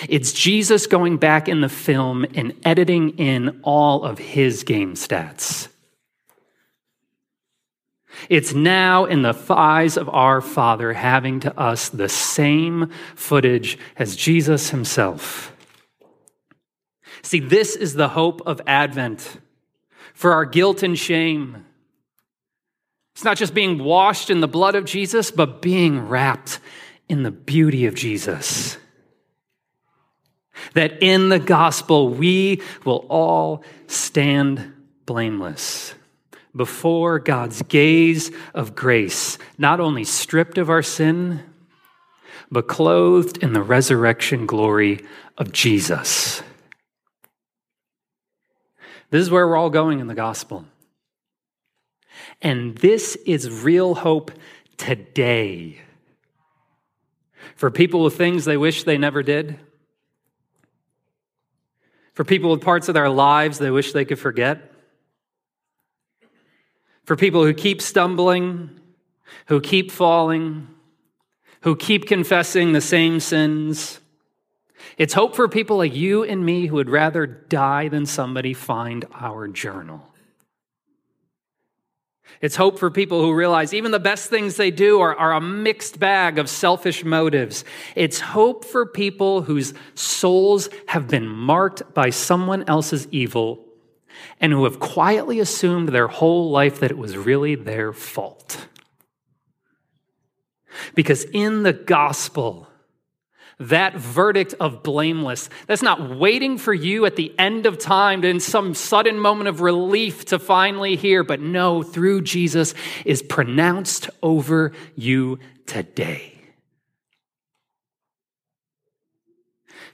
It's 0.08 0.32
Jesus 0.32 0.88
going 0.88 1.18
back 1.18 1.50
in 1.50 1.60
the 1.60 1.68
film 1.68 2.26
and 2.34 2.54
editing 2.64 3.18
in 3.18 3.60
all 3.62 4.06
of 4.06 4.20
his 4.20 4.64
game 4.64 4.94
stats. 4.94 5.68
It's 8.28 8.54
now 8.54 9.06
in 9.06 9.22
the 9.22 9.38
eyes 9.50 9.98
of 9.98 10.10
our 10.10 10.42
Father 10.42 10.94
having 10.94 11.40
to 11.42 11.60
us 11.60 11.90
the 11.90 12.10
same 12.10 12.90
footage 13.16 13.78
as 13.96 14.16
Jesus 14.16 14.72
himself. 14.72 15.56
See, 17.22 17.40
this 17.40 17.76
is 17.76 17.94
the 17.94 18.10
hope 18.10 18.42
of 18.46 18.62
Advent 18.66 19.40
for 20.14 20.34
our 20.34 20.46
guilt 20.46 20.84
and 20.84 20.98
shame. 20.98 21.66
It's 23.14 23.24
not 23.24 23.38
just 23.38 23.54
being 23.54 23.84
washed 23.84 24.30
in 24.30 24.40
the 24.40 24.48
blood 24.48 24.76
of 24.76 24.86
Jesus, 24.86 25.32
but 25.32 25.62
being 25.62 26.08
wrapped 26.08 26.60
in 27.08 27.24
the 27.24 27.32
beauty 27.32 27.86
of 27.86 27.96
Jesus. 27.96 28.78
That 30.74 31.02
in 31.02 31.30
the 31.30 31.40
gospel 31.40 32.10
we 32.10 32.62
will 32.86 33.06
all 33.10 33.64
stand 33.88 34.74
blameless 35.06 35.94
before 36.60 37.20
God's 37.20 37.62
gaze 37.62 38.32
of 38.54 38.76
grace, 38.76 39.38
not 39.58 39.80
only 39.80 40.04
stripped 40.04 40.58
of 40.58 40.70
our 40.70 40.84
sin, 40.84 41.42
but 42.52 42.68
clothed 42.68 43.38
in 43.38 43.54
the 43.54 43.64
resurrection 43.64 44.46
glory 44.46 45.00
of 45.38 45.54
Jesus. 45.54 46.44
This 49.10 49.22
is 49.22 49.32
where 49.32 49.48
we're 49.48 49.56
all 49.56 49.70
going 49.70 50.02
in 50.02 50.08
the 50.08 50.14
gospel. 50.14 50.66
And 52.42 52.78
this 52.80 53.16
is 53.26 53.64
real 53.64 53.96
hope 53.96 54.30
today. 54.76 55.80
For 57.56 57.72
people 57.72 58.04
with 58.04 58.18
things 58.18 58.44
they 58.44 58.58
wish 58.58 58.84
they 58.84 58.98
never 58.98 59.24
did. 59.24 59.58
For 62.16 62.26
people 62.26 62.52
with 62.52 62.60
parts 62.60 62.90
of 62.90 62.96
their 62.96 63.10
lives 63.10 63.60
they 63.60 63.72
wish 63.72 63.94
they 63.94 64.04
could 64.04 64.20
forget 64.20 64.69
for 67.10 67.16
people 67.16 67.44
who 67.44 67.56
keep 67.56 67.82
stumbling, 67.82 68.70
who 69.48 69.60
keep 69.60 69.90
falling, 69.90 70.68
who 71.62 71.76
keep 71.76 72.06
confessing 72.06 72.72
the 72.72 72.82
same 72.82 73.20
sins. 73.20 74.00
It's 74.96 75.16
hope 75.16 75.36
for 75.36 75.50
people 75.50 75.78
like 75.78 75.96
you 75.96 76.24
and 76.24 76.46
me 76.46 76.68
who 76.68 76.76
would 76.76 76.88
rather 76.88 77.26
die 77.26 77.88
than 77.88 78.06
somebody 78.06 78.54
find 78.54 79.06
our 79.12 79.48
journal. 79.48 80.06
It's 82.42 82.56
hope 82.56 82.78
for 82.78 82.92
people 82.92 83.24
who 83.24 83.34
realize 83.34 83.74
even 83.74 83.90
the 83.90 84.00
best 84.00 84.30
things 84.30 84.56
they 84.56 84.70
do 84.70 85.00
are, 85.00 85.16
are, 85.16 85.34
a 85.34 85.42
mixed 85.42 85.98
bag 86.00 86.38
of 86.38 86.48
selfish 86.48 87.04
motives. 87.04 87.66
It's 87.96 88.20
hope 88.20 88.64
for 88.64 88.86
people 88.86 89.42
whose 89.42 89.74
souls 89.96 90.70
have 90.86 91.08
been 91.08 91.28
marked 91.28 91.92
by 91.96 92.12
someone 92.12 92.66
else's 92.68 93.08
evil 93.10 93.66
and 94.40 94.54
who 94.54 94.64
have 94.64 94.80
quietly 94.80 95.40
assumed 95.40 95.90
their 95.90 96.08
whole 96.08 96.50
life 96.52 96.80
that 96.80 96.92
it 96.92 96.98
was 96.98 97.18
really 97.18 97.56
their 97.56 97.94
fault. 97.94 98.68
Because 100.96 101.24
in 101.26 101.64
the 101.64 101.74
gospel, 101.74 102.68
that 103.60 103.96
verdict 103.96 104.56
of 104.60 104.84
blameless, 104.84 105.50
that's 105.68 105.82
not 105.82 106.18
waiting 106.18 106.58
for 106.58 106.74
you 106.74 107.06
at 107.06 107.18
the 107.18 107.38
end 107.38 107.66
of 107.66 107.78
time 107.78 108.24
in 108.24 108.40
some 108.40 108.74
sudden 108.74 109.20
moment 109.20 109.50
of 109.50 109.62
relief 109.62 110.26
to 110.26 110.40
finally 110.40 110.96
hear, 110.96 111.24
but 111.24 111.42
no, 111.42 111.84
through 111.84 112.22
Jesus 112.22 112.74
is 113.06 113.22
pronounced 113.22 114.10
over 114.24 114.72
you 114.96 115.40
today. 115.66 116.36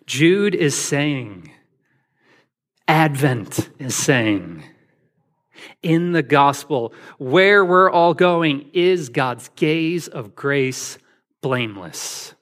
Jude 0.06 0.54
is 0.54 0.76
saying, 0.76 1.52
Advent 2.88 3.70
is 3.80 3.96
saying. 3.96 4.64
In 5.82 6.12
the 6.12 6.24
gospel, 6.24 6.94
where 7.18 7.64
we're 7.64 7.90
all 7.90 8.14
going 8.14 8.70
is 8.74 9.10
God's 9.10 9.50
gaze 9.56 10.08
of 10.08 10.36
grace 10.36 10.98
blameless. 11.42 12.34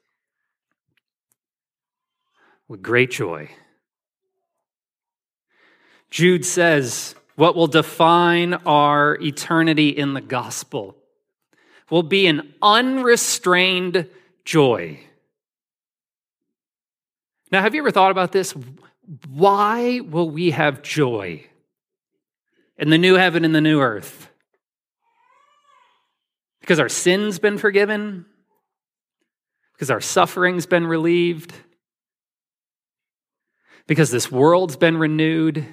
With 2.67 2.81
great 2.81 3.11
joy. 3.11 3.49
Jude 6.09 6.45
says, 6.45 7.15
what 7.35 7.55
will 7.55 7.67
define 7.67 8.53
our 8.53 9.17
eternity 9.21 9.89
in 9.89 10.13
the 10.13 10.21
gospel 10.21 10.97
will 11.89 12.03
be 12.03 12.27
an 12.27 12.53
unrestrained 12.61 14.07
joy 14.45 14.99
Now, 17.51 17.61
have 17.61 17.75
you 17.75 17.81
ever 17.81 17.91
thought 17.91 18.09
about 18.09 18.31
this? 18.31 18.55
Why 19.27 19.99
will 19.99 20.29
we 20.29 20.51
have 20.51 20.81
joy 20.81 21.45
in 22.77 22.89
the 22.89 22.97
new 22.97 23.15
heaven 23.15 23.43
and 23.43 23.53
the 23.53 23.61
new 23.61 23.81
earth? 23.81 24.29
Because 26.61 26.79
our 26.79 26.89
sin's 26.89 27.39
been 27.39 27.57
forgiven? 27.57 28.25
Because 29.73 29.91
our 29.91 29.99
suffering's 29.99 30.65
been 30.65 30.87
relieved? 30.87 31.53
Because 33.87 34.11
this 34.11 34.31
world's 34.31 34.77
been 34.77 34.97
renewed? 34.97 35.67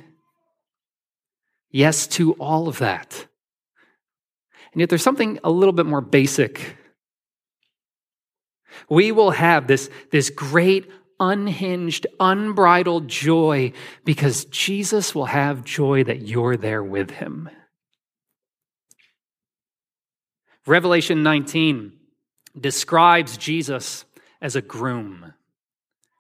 Yes 1.70 2.08
to 2.08 2.32
all 2.34 2.66
of 2.66 2.78
that. 2.78 3.26
And 4.72 4.80
yet 4.80 4.88
there's 4.88 5.02
something 5.02 5.38
a 5.44 5.50
little 5.50 5.72
bit 5.72 5.86
more 5.86 6.00
basic. 6.00 6.76
We 8.88 9.12
will 9.12 9.30
have 9.30 9.66
this, 9.66 9.90
this 10.10 10.30
great, 10.30 10.90
unhinged, 11.20 12.06
unbridled 12.18 13.06
joy 13.06 13.72
because 14.04 14.46
Jesus 14.46 15.14
will 15.14 15.26
have 15.26 15.64
joy 15.64 16.02
that 16.04 16.22
you're 16.22 16.56
there 16.56 16.82
with 16.82 17.10
him. 17.10 17.48
Revelation 20.66 21.22
19 21.22 21.92
describes 22.58 23.36
Jesus 23.36 24.04
as 24.40 24.56
a 24.56 24.62
groom 24.62 25.34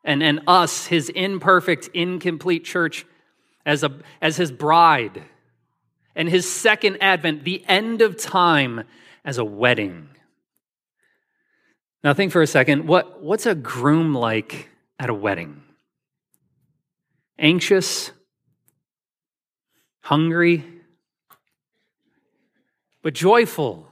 and, 0.04 0.22
and 0.22 0.40
us, 0.46 0.86
his 0.86 1.08
imperfect, 1.08 1.88
incomplete 1.92 2.64
church, 2.64 3.04
as, 3.66 3.82
a, 3.82 3.98
as 4.22 4.36
his 4.36 4.50
bride 4.50 5.22
and 6.14 6.28
his 6.28 6.50
second 6.50 6.98
advent, 7.00 7.44
the 7.44 7.64
end 7.68 8.02
of 8.02 8.16
time, 8.16 8.84
as 9.24 9.38
a 9.38 9.44
wedding. 9.44 10.08
Now, 12.02 12.14
think 12.14 12.32
for 12.32 12.42
a 12.42 12.46
second 12.46 12.86
what, 12.86 13.22
what's 13.22 13.46
a 13.46 13.54
groom 13.54 14.14
like 14.14 14.70
at 15.00 15.08
a 15.08 15.14
wedding? 15.14 15.62
Anxious? 17.38 18.10
Hungry? 20.02 20.64
But 23.02 23.14
joyful. 23.14 23.88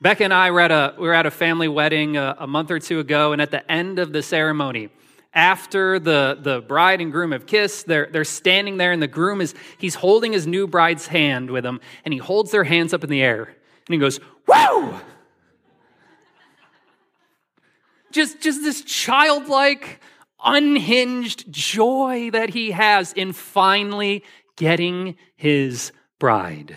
Becca 0.00 0.24
and 0.24 0.32
I 0.32 0.52
were 0.52 0.60
at 0.60 0.70
a, 0.70 0.94
we 0.96 1.06
were 1.08 1.14
at 1.14 1.26
a 1.26 1.30
family 1.30 1.66
wedding 1.66 2.16
a, 2.16 2.36
a 2.38 2.46
month 2.46 2.70
or 2.70 2.78
two 2.78 3.00
ago, 3.00 3.32
and 3.32 3.42
at 3.42 3.50
the 3.50 3.70
end 3.70 3.98
of 3.98 4.12
the 4.12 4.22
ceremony, 4.22 4.90
after 5.34 5.98
the, 5.98 6.38
the 6.40 6.60
bride 6.60 7.00
and 7.00 7.10
groom 7.10 7.32
have 7.32 7.46
kissed, 7.46 7.86
they're, 7.86 8.08
they're 8.12 8.24
standing 8.24 8.76
there, 8.76 8.92
and 8.92 9.02
the 9.02 9.08
groom 9.08 9.40
is 9.40 9.54
he's 9.78 9.96
holding 9.96 10.32
his 10.32 10.46
new 10.46 10.68
bride's 10.68 11.08
hand 11.08 11.50
with 11.50 11.66
him, 11.66 11.80
and 12.04 12.14
he 12.14 12.18
holds 12.18 12.52
their 12.52 12.64
hands 12.64 12.94
up 12.94 13.02
in 13.02 13.10
the 13.10 13.22
air, 13.22 13.42
and 13.44 13.94
he 13.94 13.98
goes, 13.98 14.18
Whoa! 14.46 15.00
Just, 18.12 18.40
just 18.40 18.62
this 18.62 18.82
childlike, 18.82 20.00
unhinged 20.44 21.50
joy 21.50 22.30
that 22.32 22.50
he 22.50 22.70
has 22.72 23.12
in 23.12 23.32
finally 23.32 24.24
getting 24.56 25.16
his 25.36 25.92
bride. 26.18 26.76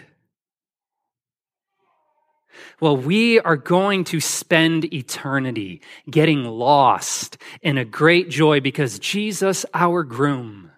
Well, 2.80 2.98
we 2.98 3.40
are 3.40 3.56
going 3.56 4.04
to 4.06 4.20
spend 4.20 4.94
eternity 4.94 5.82
getting 6.10 6.44
lost 6.44 7.38
in 7.62 7.78
a 7.78 7.86
great 7.86 8.30
joy 8.30 8.60
because 8.60 9.00
Jesus, 9.00 9.66
our 9.74 10.04
groom, 10.04 10.72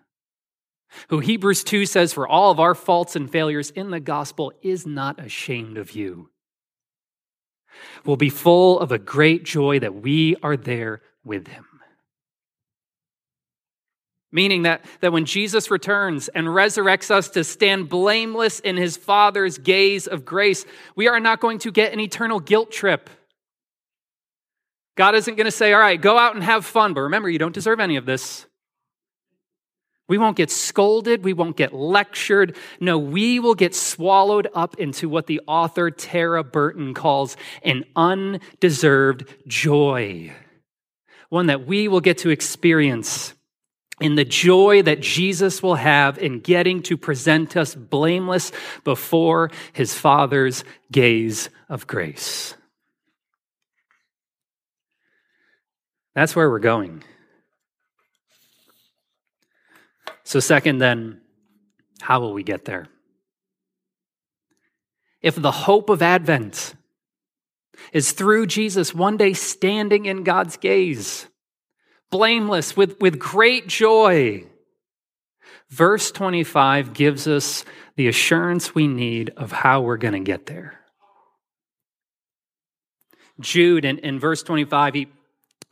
who 1.09 1.19
Hebrews 1.19 1.63
2 1.63 1.85
says, 1.85 2.13
for 2.13 2.27
all 2.27 2.51
of 2.51 2.59
our 2.59 2.75
faults 2.75 3.15
and 3.15 3.29
failures 3.31 3.71
in 3.71 3.89
the 3.89 3.99
gospel, 3.99 4.53
is 4.61 4.85
not 4.85 5.19
ashamed 5.19 5.77
of 5.77 5.91
you, 5.91 6.29
will 8.05 8.17
be 8.17 8.29
full 8.29 8.79
of 8.79 8.91
a 8.91 8.97
great 8.97 9.43
joy 9.43 9.79
that 9.79 9.95
we 9.95 10.35
are 10.43 10.57
there 10.57 11.01
with 11.23 11.47
him. 11.47 11.65
Meaning 14.31 14.63
that, 14.63 14.83
that 14.99 15.13
when 15.13 15.25
Jesus 15.25 15.71
returns 15.71 16.27
and 16.27 16.47
resurrects 16.47 17.09
us 17.09 17.29
to 17.29 17.43
stand 17.43 17.87
blameless 17.87 18.59
in 18.59 18.75
his 18.75 18.97
Father's 18.97 19.57
gaze 19.57 20.05
of 20.05 20.25
grace, 20.25 20.65
we 20.95 21.07
are 21.07 21.19
not 21.19 21.39
going 21.39 21.59
to 21.59 21.71
get 21.71 21.93
an 21.93 21.99
eternal 21.99 22.39
guilt 22.39 22.71
trip. 22.71 23.09
God 24.95 25.15
isn't 25.15 25.35
going 25.35 25.45
to 25.45 25.51
say, 25.51 25.71
All 25.71 25.79
right, 25.79 25.99
go 25.99 26.17
out 26.17 26.35
and 26.35 26.43
have 26.43 26.65
fun, 26.65 26.93
but 26.93 27.01
remember, 27.01 27.29
you 27.29 27.39
don't 27.39 27.53
deserve 27.53 27.79
any 27.79 27.95
of 27.95 28.05
this. 28.05 28.45
We 30.07 30.17
won't 30.17 30.37
get 30.37 30.49
scolded. 30.49 31.23
We 31.23 31.33
won't 31.33 31.57
get 31.57 31.73
lectured. 31.73 32.55
No, 32.79 32.97
we 32.97 33.39
will 33.39 33.55
get 33.55 33.75
swallowed 33.75 34.47
up 34.53 34.79
into 34.79 35.09
what 35.09 35.27
the 35.27 35.41
author 35.47 35.91
Tara 35.91 36.43
Burton 36.43 36.93
calls 36.93 37.35
an 37.61 37.83
undeserved 37.95 39.25
joy, 39.47 40.33
one 41.29 41.47
that 41.47 41.67
we 41.67 41.87
will 41.87 41.99
get 41.99 42.19
to 42.19 42.29
experience 42.29 43.33
in 43.99 44.15
the 44.15 44.25
joy 44.25 44.81
that 44.83 45.01
Jesus 45.01 45.61
will 45.61 45.75
have 45.75 46.17
in 46.19 46.39
getting 46.39 46.83
to 46.83 46.97
present 46.97 47.57
us 47.57 47.75
blameless 47.75 48.51
before 48.83 49.51
his 49.73 49.93
Father's 49.93 50.63
gaze 50.91 51.49
of 51.67 51.87
grace. 51.87 52.53
That's 56.15 56.35
where 56.35 56.49
we're 56.49 56.59
going. 56.59 57.03
So, 60.27 60.41
second, 60.41 60.79
then, 60.79 61.21
how 62.01 62.19
will 62.19 62.33
we 62.33 62.43
get 62.43 62.65
there? 62.65 62.87
If 65.21 65.35
the 65.41 65.51
hope 65.51 65.89
of 65.89 66.01
Advent 66.01 66.75
is 67.93 68.11
through 68.11 68.47
Jesus 68.47 68.93
one 68.93 69.15
day 69.15 69.31
standing 69.31 70.03
in 70.03 70.25
God's 70.25 70.57
gaze, 70.57 71.27
blameless, 72.11 72.75
with, 72.75 72.99
with 72.99 73.17
great 73.17 73.67
joy. 73.67 74.43
Verse 75.69 76.11
25 76.11 76.91
gives 76.91 77.25
us 77.25 77.63
the 77.95 78.09
assurance 78.09 78.75
we 78.75 78.85
need 78.85 79.31
of 79.37 79.53
how 79.53 79.79
we're 79.79 79.95
going 79.95 80.13
to 80.13 80.19
get 80.19 80.45
there. 80.45 80.77
Jude, 83.39 83.85
in, 83.85 83.99
in 83.99 84.19
verse 84.19 84.43
25, 84.43 84.93
he, 84.93 85.07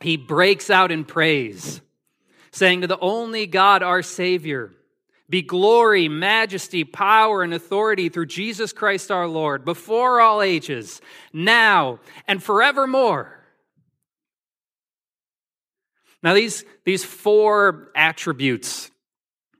he 0.00 0.16
breaks 0.16 0.70
out 0.70 0.90
in 0.90 1.04
praise, 1.04 1.82
saying 2.56 2.80
to 2.80 2.86
the 2.86 2.98
only 3.00 3.46
God, 3.46 3.82
our 3.82 4.02
Savior, 4.02 4.72
be 5.28 5.42
glory, 5.42 6.08
majesty, 6.08 6.84
power, 6.84 7.42
and 7.42 7.52
authority 7.52 8.08
through 8.08 8.26
Jesus 8.26 8.72
Christ 8.72 9.10
our 9.10 9.26
Lord, 9.26 9.64
before 9.64 10.20
all 10.20 10.40
ages, 10.40 11.00
now 11.32 12.00
and 12.26 12.42
forevermore. 12.42 13.44
Now, 16.22 16.34
these, 16.34 16.64
these 16.84 17.04
four 17.04 17.90
attributes 17.94 18.90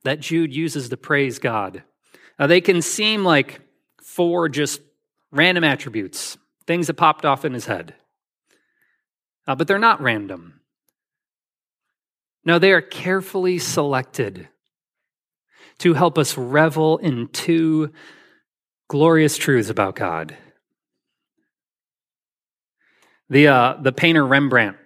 that 0.04 0.20
Jude 0.20 0.54
uses 0.54 0.88
to 0.88 0.96
praise 0.96 1.38
God, 1.38 1.82
now 2.38 2.46
they 2.46 2.60
can 2.60 2.80
seem 2.80 3.24
like 3.24 3.60
four 4.02 4.48
just 4.48 4.80
random 5.30 5.64
attributes, 5.64 6.38
things 6.66 6.86
that 6.86 6.94
popped 6.94 7.24
off 7.24 7.44
in 7.44 7.52
his 7.52 7.66
head. 7.66 7.94
Uh, 9.46 9.54
but 9.54 9.68
they're 9.68 9.78
not 9.78 10.00
random. 10.00 10.55
No, 12.46 12.58
they 12.58 12.72
are 12.72 12.80
carefully 12.80 13.58
selected 13.58 14.48
to 15.78 15.92
help 15.92 16.16
us 16.16 16.38
revel 16.38 16.96
in 16.96 17.28
two 17.28 17.92
glorious 18.88 19.36
truths 19.36 19.68
about 19.68 19.96
God. 19.96 20.36
The, 23.28 23.48
uh, 23.48 23.76
the 23.82 23.92
painter 23.92 24.24
Rembrandt 24.24 24.76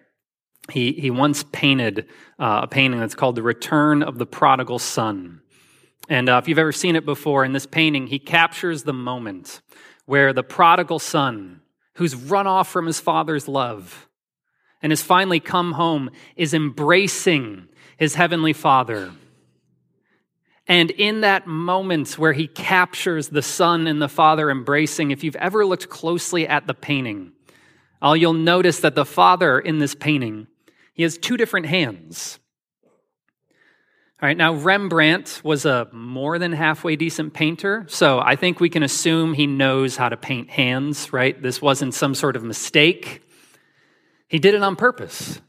he, 0.71 0.93
he 0.93 1.11
once 1.11 1.45
painted 1.53 2.07
uh, 2.39 2.61
a 2.63 2.67
painting 2.67 3.01
that's 3.01 3.15
called 3.15 3.35
The 3.35 3.43
Return 3.43 4.03
of 4.03 4.19
the 4.19 4.27
Prodigal 4.27 4.79
Son. 4.79 5.41
And 6.09 6.29
uh, 6.29 6.41
if 6.43 6.49
you've 6.49 6.59
ever 6.59 6.73
seen 6.73 6.97
it 6.97 7.05
before, 7.05 7.45
in 7.45 7.53
this 7.53 7.67
painting, 7.67 8.07
he 8.07 8.19
captures 8.19 8.83
the 8.83 8.93
moment 8.93 9.61
where 10.07 10.33
the 10.33 10.43
prodigal 10.43 10.99
son, 10.99 11.61
who's 11.95 12.17
run 12.17 12.47
off 12.47 12.69
from 12.69 12.87
his 12.87 12.99
father's 12.99 13.47
love 13.47 14.09
and 14.83 14.93
has 14.93 15.03
finally 15.03 15.41
come 15.41 15.73
home, 15.73 16.11
is 16.37 16.55
embracing 16.55 17.69
his 17.97 18.15
heavenly 18.15 18.53
father. 18.53 19.13
And 20.67 20.91
in 20.93 21.23
that 21.23 21.47
moment 21.47 22.19
where 22.19 22.33
he 22.33 22.47
captures 22.47 23.29
the 23.29 23.43
son 23.43 23.87
and 23.87 24.01
the 24.01 24.09
father 24.09 24.51
embracing, 24.51 25.11
if 25.11 25.25
you've 25.25 25.37
ever 25.37 25.67
looked 25.67 25.89
closely 25.89 26.47
at 26.47 26.67
the 26.67 26.75
painting, 26.75 27.33
uh, 28.01 28.13
you'll 28.13 28.33
notice 28.33 28.81
that 28.81 28.95
the 28.95 29.05
father 29.05 29.59
in 29.59 29.79
this 29.79 29.95
painting 29.95 30.47
he 31.01 31.05
has 31.05 31.17
two 31.17 31.39
different 31.39 31.65
hands. 31.65 32.39
All 34.21 34.27
right, 34.27 34.37
now 34.37 34.53
Rembrandt 34.53 35.41
was 35.43 35.65
a 35.65 35.89
more 35.93 36.39
than 36.39 36.53
halfway 36.53 36.95
decent 36.95 37.33
painter, 37.33 37.87
so 37.89 38.21
I 38.21 38.37
think 38.37 38.61
we 38.61 38.69
can 38.69 38.83
assume 38.83 39.33
he 39.33 39.47
knows 39.47 39.97
how 39.97 40.11
to 40.11 40.19
paint 40.19 40.51
hands, 40.51 41.11
right? 41.11 41.41
This 41.41 41.63
wasn't 41.63 41.95
some 41.95 42.15
sort 42.15 42.37
of 42.37 42.45
mistake. 42.45 43.23
He 44.31 44.39
did 44.39 44.55
it 44.55 44.63
on 44.63 44.77
purpose. 44.77 45.41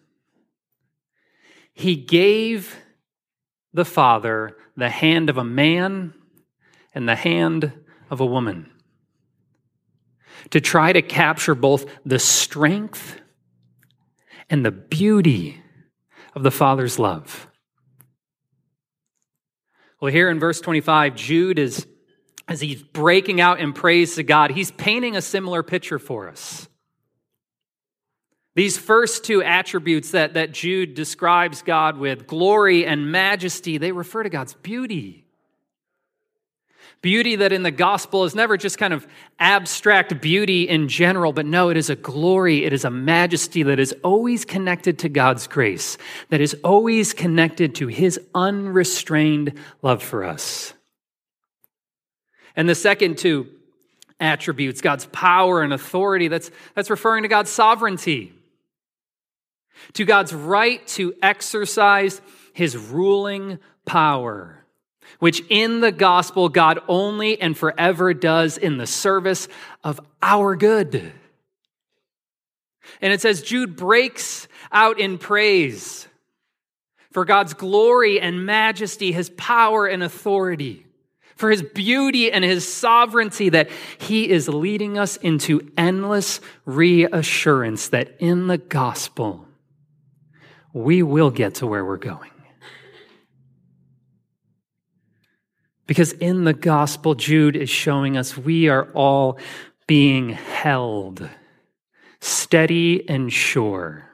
He 1.72 1.96
gave 1.96 2.76
the 3.72 3.86
Father 3.86 4.58
the 4.76 4.90
hand 4.90 5.30
of 5.30 5.38
a 5.38 5.44
man 5.44 6.16
and 6.96 7.08
the 7.08 7.16
hand 7.16 7.74
of 8.10 8.20
a 8.20 8.26
woman 8.26 8.72
to 10.50 10.60
try 10.60 10.92
to 10.92 11.04
capture 11.04 11.54
both 11.54 11.86
the 12.04 12.18
strength 12.18 13.22
and 14.50 14.66
the 14.66 14.72
beauty 14.72 15.62
of 16.34 16.42
the 16.42 16.50
Father's 16.50 16.98
love. 16.98 17.48
Well, 20.02 20.12
here 20.12 20.32
in 20.32 20.40
verse 20.40 20.60
25, 20.60 21.14
Jude 21.14 21.60
is, 21.60 21.86
as 22.48 22.62
he's 22.62 22.82
breaking 22.82 23.40
out 23.40 23.60
in 23.60 23.74
praise 23.74 24.16
to 24.16 24.24
God, 24.24 24.50
he's 24.50 24.72
painting 24.72 25.16
a 25.16 25.22
similar 25.22 25.62
picture 25.62 26.00
for 26.00 26.28
us. 26.28 26.68
These 28.54 28.78
first 28.78 29.24
two 29.24 29.42
attributes 29.42 30.12
that, 30.12 30.34
that 30.34 30.52
Jude 30.52 30.94
describes 30.94 31.62
God 31.62 31.98
with, 31.98 32.28
glory 32.28 32.86
and 32.86 33.12
majesty, 33.12 33.78
they 33.78 33.94
refer 33.94 34.24
to 34.24 34.30
God's 34.30 34.54
beauty. 34.56 35.26
Beauty 37.02 37.38
that 37.38 37.52
in 37.52 37.64
the 37.64 37.72
gospel 37.72 38.26
is 38.26 38.36
never 38.36 38.58
just 38.58 38.78
kind 38.78 38.94
of 38.94 39.08
abstract 39.40 40.22
beauty 40.22 40.70
in 40.70 40.88
general, 40.88 41.34
but 41.34 41.48
no, 41.48 41.70
it 41.70 41.78
is 41.78 41.90
a 41.90 41.96
glory, 41.96 42.64
it 42.64 42.74
is 42.74 42.86
a 42.86 42.92
majesty 42.92 43.64
that 43.64 43.80
is 43.80 43.96
always 44.04 44.46
connected 44.46 45.00
to 45.00 45.10
God's 45.10 45.48
grace, 45.48 45.98
that 46.30 46.42
is 46.42 46.56
always 46.64 47.14
connected 47.14 47.74
to 47.76 47.88
his 47.88 48.20
unrestrained 48.36 49.54
love 49.82 50.04
for 50.04 50.24
us. 50.24 50.74
And 52.56 52.70
the 52.70 52.76
second 52.76 53.18
two 53.18 53.48
attributes, 54.20 54.82
God's 54.82 55.08
power 55.08 55.64
and 55.64 55.74
authority, 55.74 56.28
that's, 56.28 56.52
that's 56.76 56.92
referring 56.92 57.24
to 57.24 57.30
God's 57.30 57.50
sovereignty, 57.50 58.34
to 59.94 60.06
God's 60.06 60.34
right 60.34 60.86
to 60.88 61.14
exercise 61.22 62.22
his 62.54 62.78
ruling 62.78 63.60
power 63.86 64.62
which 65.20 65.44
in 65.50 65.82
the 65.82 65.92
gospel 65.92 66.50
God 66.50 66.80
only 66.88 67.40
and 67.40 67.58
forever 67.58 68.14
does 68.14 68.58
in 68.58 68.78
the 68.78 68.88
service 68.88 69.48
of 69.84 70.00
our 70.22 70.56
good. 70.56 71.12
And 73.02 73.14
it 73.14 73.22
says 73.22 73.42
Jude 73.42 73.76
breaks 73.76 74.48
out 74.72 75.00
in 75.00 75.18
praise 75.18 76.08
for 77.12 77.26
God's 77.26 77.54
glory 77.54 78.20
and 78.20 78.46
majesty, 78.46 79.12
his 79.12 79.30
power 79.32 79.86
and 79.86 80.02
authority, 80.02 80.86
for 81.36 81.52
his 81.52 81.62
beauty 81.62 82.32
and 82.32 82.44
his 82.44 82.72
sovereignty, 82.72 83.50
that 83.50 83.70
he 83.98 84.30
is 84.30 84.48
leading 84.48 84.98
us 84.98 85.18
into 85.18 85.72
endless 85.78 86.40
reassurance 86.66 87.90
that 87.90 88.16
in 88.20 88.48
the 88.48 88.58
gospel 88.58 89.46
we 90.74 91.04
will 91.04 91.32
get 91.32 91.56
to 91.56 91.68
where 91.68 91.86
we're 91.86 91.98
going. 91.98 92.32
Because 95.88 96.14
in 96.14 96.46
the 96.46 96.54
gospel, 96.54 97.16
Jude 97.16 97.56
is 97.56 97.70
showing 97.70 98.16
us 98.16 98.38
we 98.38 98.70
are 98.70 98.92
all 98.94 99.40
being 99.88 100.30
held 100.30 101.28
steady 102.22 103.08
and 103.10 103.34
sure 103.34 104.08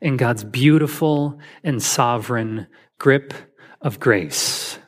in 0.00 0.16
God's 0.16 0.44
beautiful 0.44 1.40
and 1.64 1.82
sovereign 1.82 2.66
grip 2.98 3.34
of 3.80 3.98
grace. 3.98 4.78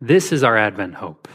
This 0.00 0.30
is 0.30 0.44
our 0.44 0.56
Advent 0.56 0.94
hope. 0.94 1.26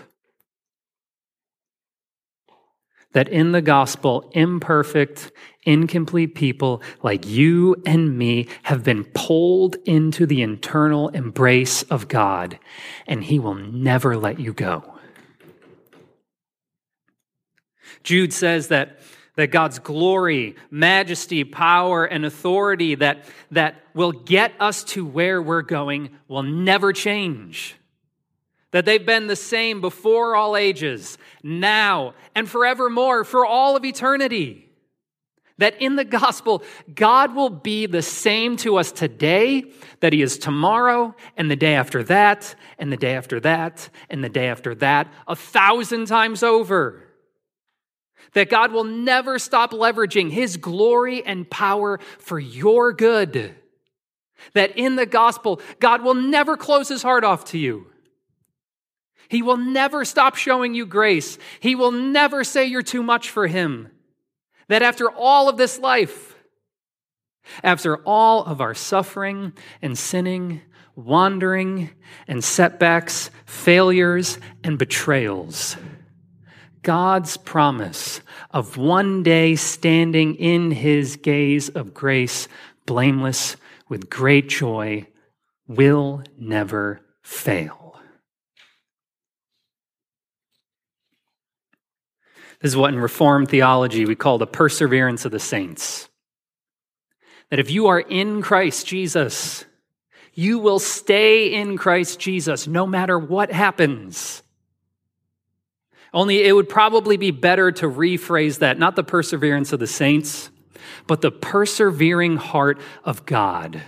That 3.14 3.30
in 3.30 3.52
the 3.52 3.62
gospel, 3.62 4.30
imperfect 4.34 5.32
incomplete 5.66 6.36
people 6.36 6.82
like 7.02 7.26
you 7.28 7.76
and 7.86 8.18
me 8.18 8.48
have 8.64 8.84
been 8.84 9.06
pulled 9.06 9.78
into 9.86 10.26
the 10.26 10.44
eternal 10.44 11.10
embrace 11.10 11.84
of 11.84 12.08
God, 12.08 12.60
and 13.08 13.24
He 13.24 13.40
will 13.40 13.56
never 13.56 14.18
let 14.18 14.40
you 14.40 14.54
go. 14.54 14.84
Jude 18.04 18.34
says 18.34 18.68
that, 18.68 19.00
that 19.36 19.48
God's 19.48 19.80
glory, 19.80 20.56
majesty, 20.70 21.44
power, 21.44 22.06
and 22.06 22.26
authority 22.26 22.96
that, 22.96 23.26
that 23.52 23.76
will 23.94 24.12
get 24.12 24.54
us 24.60 24.84
to 24.86 25.06
where 25.06 25.42
we're 25.42 25.62
going 25.62 26.10
will 26.28 26.44
never 26.44 26.92
change. 26.92 27.76
That 28.74 28.86
they've 28.86 29.06
been 29.06 29.28
the 29.28 29.36
same 29.36 29.82
before 29.82 30.36
all 30.36 30.58
ages, 30.58 31.20
now, 31.44 32.16
and 32.34 32.50
forevermore, 32.50 33.24
for 33.24 33.46
all 33.46 33.78
of 33.78 33.86
eternity. 33.86 34.68
That 35.60 35.80
in 35.80 35.96
the 35.96 36.04
gospel, 36.04 36.64
God 36.94 37.36
will 37.36 37.52
be 37.52 37.86
the 37.86 38.02
same 38.02 38.58
to 38.58 38.78
us 38.78 38.92
today 38.92 39.66
that 40.00 40.12
He 40.12 40.24
is 40.24 40.40
tomorrow, 40.40 41.16
and 41.38 41.52
the 41.52 41.56
day 41.56 41.76
after 41.76 42.04
that, 42.06 42.56
and 42.80 42.92
the 42.92 42.98
day 42.98 43.14
after 43.14 43.40
that, 43.42 43.90
and 44.10 44.24
the 44.24 44.30
day 44.30 44.48
after 44.48 44.74
that, 44.76 45.14
a 45.28 45.36
thousand 45.36 46.08
times 46.08 46.42
over. 46.42 47.04
That 48.34 48.50
God 48.50 48.72
will 48.72 48.86
never 48.86 49.38
stop 49.38 49.72
leveraging 49.72 50.32
His 50.32 50.58
glory 50.58 51.24
and 51.24 51.48
power 51.48 52.00
for 52.18 52.40
your 52.40 52.92
good. 52.92 53.54
That 54.56 54.76
in 54.76 54.96
the 54.96 55.06
gospel, 55.06 55.62
God 55.80 56.02
will 56.02 56.16
never 56.16 56.58
close 56.58 56.90
His 56.90 57.04
heart 57.04 57.24
off 57.24 57.46
to 57.46 57.60
you. 57.60 57.93
He 59.34 59.42
will 59.42 59.58
never 59.58 60.06
stop 60.06 60.36
showing 60.36 60.76
you 60.76 60.86
grace. 60.86 61.40
He 61.60 61.74
will 61.74 61.92
never 61.92 62.44
say 62.44 62.66
you're 62.66 62.84
too 62.84 63.02
much 63.02 63.32
for 63.32 63.48
Him. 63.48 63.90
That 64.68 64.84
after 64.84 65.10
all 65.10 65.50
of 65.50 65.58
this 65.58 65.80
life, 65.80 66.36
after 67.64 67.98
all 68.04 68.44
of 68.46 68.62
our 68.62 68.76
suffering 68.76 69.54
and 69.82 69.98
sinning, 69.98 70.62
wandering 70.96 71.90
and 72.28 72.44
setbacks, 72.44 73.32
failures 73.48 74.38
and 74.64 74.78
betrayals, 74.78 75.78
God's 76.84 77.36
promise 77.36 78.22
of 78.52 78.78
one 78.78 79.24
day 79.24 79.56
standing 79.56 80.36
in 80.36 80.70
his 80.70 81.16
gaze 81.16 81.70
of 81.70 81.92
grace, 81.92 82.48
blameless 82.86 83.56
with 83.90 84.12
great 84.12 84.48
joy, 84.48 85.08
will 85.68 86.22
never 86.38 87.02
fail. 87.24 87.83
This 92.64 92.72
is 92.72 92.78
what 92.78 92.94
in 92.94 93.00
Reformed 93.02 93.50
theology 93.50 94.06
we 94.06 94.16
call 94.16 94.38
the 94.38 94.48
perseverance 94.48 95.26
of 95.26 95.34
the 95.34 95.40
saints. 95.40 96.08
That 97.50 97.60
if 97.60 97.70
you 97.70 97.88
are 97.88 98.00
in 98.00 98.42
Christ 98.42 98.88
Jesus, 98.88 99.66
you 100.34 100.60
will 100.60 100.80
stay 100.80 101.54
in 101.54 101.78
Christ 101.78 102.22
Jesus 102.22 102.66
no 102.66 102.88
matter 102.88 103.20
what 103.20 103.52
happens. 103.52 104.44
Only 106.14 106.42
it 106.46 106.54
would 106.54 106.70
probably 106.70 107.18
be 107.18 107.32
better 107.32 107.70
to 107.74 107.86
rephrase 107.86 108.60
that, 108.60 108.80
not 108.80 108.96
the 108.96 109.04
perseverance 109.04 109.74
of 109.74 109.82
the 109.82 109.86
saints, 109.86 110.50
but 111.06 111.20
the 111.20 111.32
persevering 111.32 112.38
heart 112.38 112.80
of 113.04 113.26
God. 113.26 113.82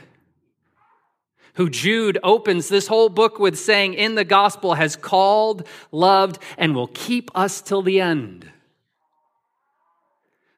Who 1.53 1.69
Jude 1.69 2.17
opens 2.23 2.67
this 2.67 2.87
whole 2.87 3.07
book 3.07 3.39
with 3.39 3.57
saying 3.57 3.93
in 3.93 4.15
the 4.15 4.25
gospel 4.25 4.73
has 4.73 4.97
called, 4.97 5.65
loved, 5.93 6.39
and 6.57 6.75
will 6.75 6.87
keep 6.87 7.31
us 7.33 7.61
till 7.61 7.81
the 7.81 8.01
end. 8.01 8.51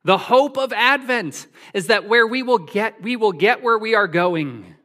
The 0.08 0.17
hope 0.17 0.58
of 0.58 0.72
Advent 0.72 1.48
is 1.74 1.88
that 1.88 2.08
where 2.08 2.26
we 2.26 2.41
will 2.41 2.60
get, 2.60 3.02
we 3.02 3.17
will 3.17 3.34
get 3.34 3.62
where 3.62 3.78
we 3.78 3.93
are 3.93 4.08
going. 4.08 4.76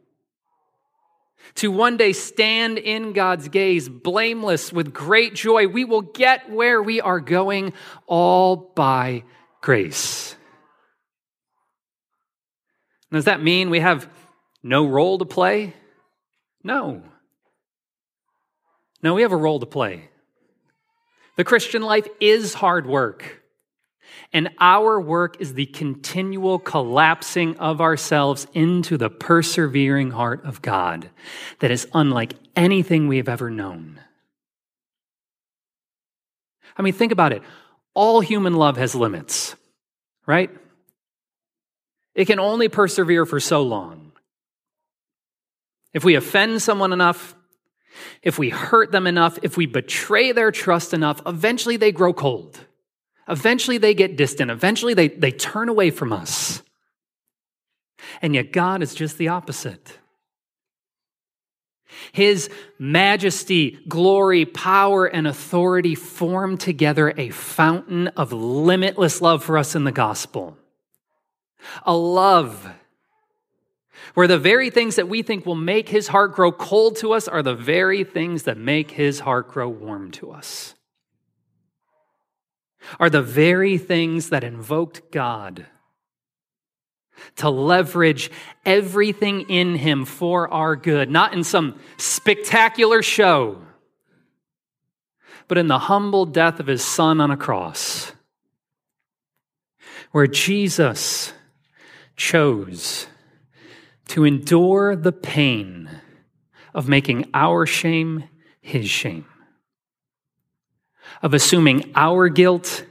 To 1.57 1.71
one 1.71 1.97
day 1.97 2.13
stand 2.13 2.77
in 2.77 3.13
God's 3.13 3.47
gaze, 3.47 3.89
blameless 3.89 4.73
with 4.73 4.93
great 4.93 5.37
joy. 5.37 5.69
We 5.69 5.85
will 5.85 6.03
get 6.03 6.51
where 6.51 6.83
we 6.83 7.01
are 7.01 7.21
going 7.21 7.73
all 8.09 8.57
by 8.57 9.23
grace. 9.61 10.35
Does 13.13 13.27
that 13.27 13.41
mean 13.41 13.71
we 13.71 13.79
have 13.79 14.09
no 14.61 14.89
role 14.89 15.19
to 15.19 15.25
play? 15.25 15.73
No. 16.65 17.01
No, 19.05 19.15
we 19.15 19.23
have 19.23 19.31
a 19.31 19.37
role 19.37 19.61
to 19.61 19.67
play. 19.67 20.09
The 21.37 21.45
Christian 21.45 21.83
life 21.83 22.09
is 22.19 22.55
hard 22.55 22.89
work. 22.89 23.42
And 24.33 24.49
our 24.59 24.99
work 24.99 25.41
is 25.41 25.55
the 25.55 25.67
continual 25.67 26.59
collapsing 26.59 27.59
of 27.59 27.81
ourselves 27.81 28.47
into 28.55 28.97
the 28.97 29.11
persevering 29.11 30.11
heart 30.11 30.45
of 30.45 30.63
God 30.63 31.11
that 31.59 31.71
is 31.71 31.87
unlike 31.93 32.35
anything 32.57 33.09
we 33.09 33.19
have 33.19 33.29
ever 33.29 33.51
known. 33.51 34.01
I 36.77 36.83
mean, 36.83 36.95
think 36.95 37.13
about 37.13 37.33
it. 37.33 37.43
All 37.95 38.21
human 38.21 38.55
love 38.55 38.79
has 38.79 38.95
limits, 38.95 39.55
right? 40.27 40.51
It 42.15 42.25
can 42.25 42.41
only 42.41 42.69
persevere 42.69 43.27
for 43.27 43.41
so 43.41 43.63
long. 43.63 44.13
If 45.93 46.05
we 46.05 46.15
offend 46.15 46.63
someone 46.63 46.95
enough, 46.95 47.35
if 48.23 48.39
we 48.39 48.49
hurt 48.49 48.93
them 48.93 49.07
enough, 49.07 49.39
if 49.43 49.59
we 49.59 49.67
betray 49.67 50.33
their 50.33 50.51
trust 50.51 50.95
enough, 50.95 51.21
eventually 51.27 51.77
they 51.77 51.93
grow 51.93 52.15
cold. 52.15 52.59
Eventually 53.29 53.79
they 53.79 53.95
get 53.95 54.17
distant. 54.17 54.51
Eventually 54.51 54.95
they, 54.95 55.09
they 55.09 55.31
turn 55.31 55.69
away 55.69 55.91
from 55.91 56.13
us. 56.13 56.63
And 58.21 58.35
yet 58.35 58.53
God 58.53 58.83
is 58.83 58.95
just 58.95 59.19
the 59.19 59.29
opposite. 59.29 59.99
His 62.13 62.51
majesty, 62.79 63.79
glory, 63.87 64.45
power, 64.45 65.07
and 65.07 65.27
authority 65.27 65.95
form 65.95 66.57
together 66.57 67.13
a 67.17 67.31
fountain 67.31 68.09
of 68.09 68.33
limitless 68.33 69.21
love 69.21 69.45
for 69.45 69.57
us 69.59 69.75
in 69.75 69.85
the 69.85 69.93
gospel. 69.93 70.57
a 71.85 71.95
love 71.95 72.69
where 74.15 74.27
the 74.27 74.39
very 74.39 74.71
things 74.71 74.97
that 74.97 75.09
we 75.09 75.23
think 75.23 75.47
will 75.47 75.55
make 75.55 75.89
his 75.89 76.09
heart 76.09 76.35
grow 76.35 76.53
cold 76.53 76.97
to 76.97 77.13
us 77.13 77.29
are 77.29 77.43
the 77.43 77.55
very 77.55 78.05
things 78.05 78.43
that 78.45 78.59
make 78.59 78.91
his 78.91 79.21
heart 79.21 79.49
grow 79.49 79.69
warm 79.69 80.11
to 80.11 80.31
us. 80.31 80.75
Are 82.99 83.11
the 83.11 83.23
very 83.23 83.79
things 83.79 84.31
that 84.31 84.45
invoked 84.45 85.13
God 85.13 85.67
to 87.37 87.51
leverage 87.51 88.31
everything 88.65 89.43
in 89.43 89.77
him 89.77 90.05
for 90.05 90.53
our 90.53 90.77
good, 90.77 91.11
not 91.11 91.33
in 91.33 91.45
some 91.45 91.79
spectacular 91.97 93.03
show, 93.03 93.59
but 95.49 95.59
in 95.59 95.69
the 95.69 95.79
humble 95.79 96.27
death 96.27 96.61
of 96.61 96.67
his 96.67 96.85
son 96.85 97.21
on 97.21 97.31
a 97.31 97.37
cross, 97.37 98.13
where 100.13 100.27
Jesus 100.27 101.33
chose 102.17 103.07
to 104.09 104.25
endure 104.25 104.95
the 104.97 105.13
pain 105.13 105.89
of 106.75 106.89
making 106.89 107.29
our 107.35 107.67
shame 107.67 108.25
his 108.61 108.89
shame, 108.89 109.27
of 111.23 111.35
assuming 111.35 111.93
our 111.95 112.29
guilt 112.29 112.85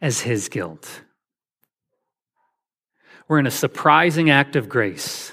as 0.00 0.20
his 0.20 0.48
guilt. 0.48 1.02
We're 3.28 3.38
in 3.38 3.46
a 3.46 3.50
surprising 3.50 4.30
act 4.30 4.56
of 4.56 4.68
grace. 4.68 5.32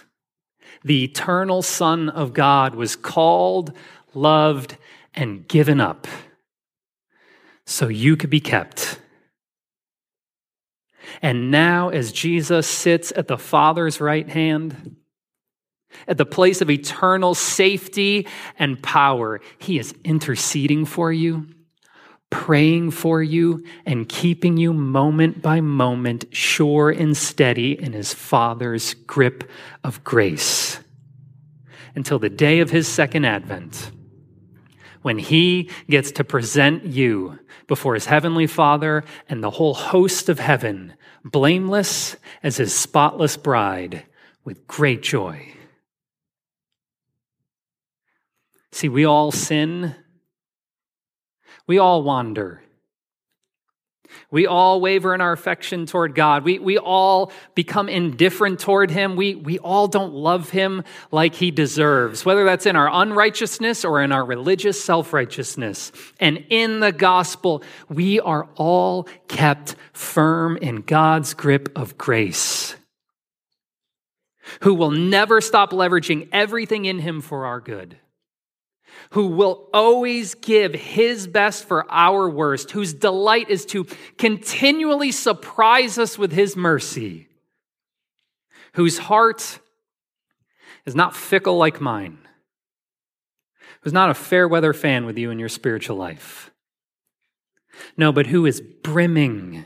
The 0.84 1.04
eternal 1.04 1.62
Son 1.62 2.10
of 2.10 2.34
God 2.34 2.76
was 2.76 2.96
called, 2.96 3.74
loved, 4.14 4.78
and 5.14 5.48
given 5.48 5.82
up 5.82 6.08
so 7.66 7.88
you 7.88 8.16
could 8.16 8.30
be 8.30 8.40
kept. 8.40 9.00
And 11.22 11.50
now, 11.50 11.90
as 11.90 12.12
Jesus 12.12 12.68
sits 12.68 13.12
at 13.16 13.28
the 13.28 13.38
Father's 13.38 14.00
right 14.02 14.28
hand, 14.28 14.98
at 16.08 16.18
the 16.18 16.26
place 16.26 16.62
of 16.62 16.70
eternal 16.70 17.34
safety 17.34 18.28
and 18.60 18.82
power. 18.82 19.42
He 19.58 19.80
is 19.80 19.94
interceding 20.04 20.86
for 20.86 21.12
you, 21.12 21.48
praying 22.36 22.92
for 22.92 23.24
you, 23.24 23.64
and 23.86 24.10
keeping 24.10 24.58
you 24.58 24.74
moment 24.74 25.42
by 25.42 25.62
moment 25.62 26.26
sure 26.32 26.90
and 26.90 27.16
steady 27.16 27.82
in 27.82 27.94
his 27.94 28.14
Father's 28.14 28.94
grip 28.94 29.50
of 29.86 30.04
grace 30.04 30.80
until 31.96 32.20
the 32.20 32.30
day 32.30 32.60
of 32.60 32.70
his 32.70 32.90
second 32.90 33.24
advent 33.24 33.90
when 35.02 35.18
he 35.18 35.70
gets 35.90 36.12
to 36.12 36.26
present 36.26 36.84
you 36.84 37.40
before 37.68 37.94
his 37.94 38.08
heavenly 38.08 38.48
Father 38.48 39.06
and 39.30 39.42
the 39.42 39.52
whole 39.52 39.74
host 39.74 40.28
of 40.28 40.38
heaven, 40.38 40.94
blameless 41.24 42.18
as 42.44 42.58
his 42.58 42.76
spotless 42.76 43.38
bride, 43.38 44.04
with 44.44 44.68
great 44.68 45.02
joy. 45.02 45.54
See, 48.74 48.90
we 48.90 49.06
all 49.06 49.32
sin. 49.32 49.96
We 51.68 51.80
all 51.80 52.04
wander. 52.04 52.62
We 54.32 54.48
all 54.48 54.82
waver 54.82 55.14
in 55.14 55.22
our 55.22 55.32
affection 55.32 55.86
toward 55.86 56.16
God. 56.16 56.44
We, 56.44 56.60
we 56.60 56.78
all 56.78 57.32
become 57.54 57.90
indifferent 57.90 58.60
toward 58.60 58.92
Him. 58.92 59.16
We, 59.16 59.36
we 59.36 59.60
all 59.60 59.88
don't 59.88 60.14
love 60.14 60.50
Him 60.50 60.84
like 61.12 61.36
He 61.36 61.52
deserves, 61.52 62.26
whether 62.26 62.44
that's 62.44 62.66
in 62.66 62.76
our 62.76 62.90
unrighteousness 62.92 63.86
or 63.86 64.02
in 64.02 64.12
our 64.12 64.26
religious 64.26 64.84
self 64.84 65.14
righteousness. 65.14 65.92
And 66.20 66.46
in 66.50 66.80
the 66.80 66.92
gospel, 66.92 67.64
we 67.90 68.20
are 68.20 68.48
all 68.56 69.08
kept 69.28 69.76
firm 69.94 70.58
in 70.58 70.78
God's 70.78 71.34
grip 71.34 71.70
of 71.76 71.98
grace, 71.98 72.76
who 74.62 74.74
will 74.74 74.92
never 74.92 75.42
stop 75.42 75.72
leveraging 75.72 76.30
everything 76.32 76.86
in 76.86 77.00
Him 77.00 77.22
for 77.22 77.46
our 77.46 77.60
good 77.60 77.98
who 79.16 79.28
will 79.28 79.70
always 79.74 80.36
give 80.36 80.74
his 80.74 81.26
best 81.26 81.64
for 81.64 81.90
our 81.90 82.30
worst, 82.30 82.72
whose 82.72 82.94
delight 82.94 83.50
is 83.50 83.66
to 83.66 83.86
continually 84.18 85.10
surprise 85.10 85.98
us 85.98 86.18
with 86.18 86.34
his 86.34 86.58
mercy, 86.58 87.30
whose 88.74 88.98
heart 88.98 89.60
is 90.86 90.96
not 90.96 91.16
fickle 91.16 91.56
like 91.56 91.80
mine, 91.80 92.18
who's 93.80 93.94
not 93.94 94.10
a 94.10 94.14
fair 94.14 94.50
weather 94.50 94.74
fan 94.74 95.06
with 95.06 95.18
you 95.18 95.32
in 95.32 95.40
your 95.40 95.48
spiritual 95.48 95.96
life. 95.96 96.52
No, 97.96 98.12
but 98.12 98.28
who 98.28 98.46
is 98.46 98.60
brimming 98.60 99.64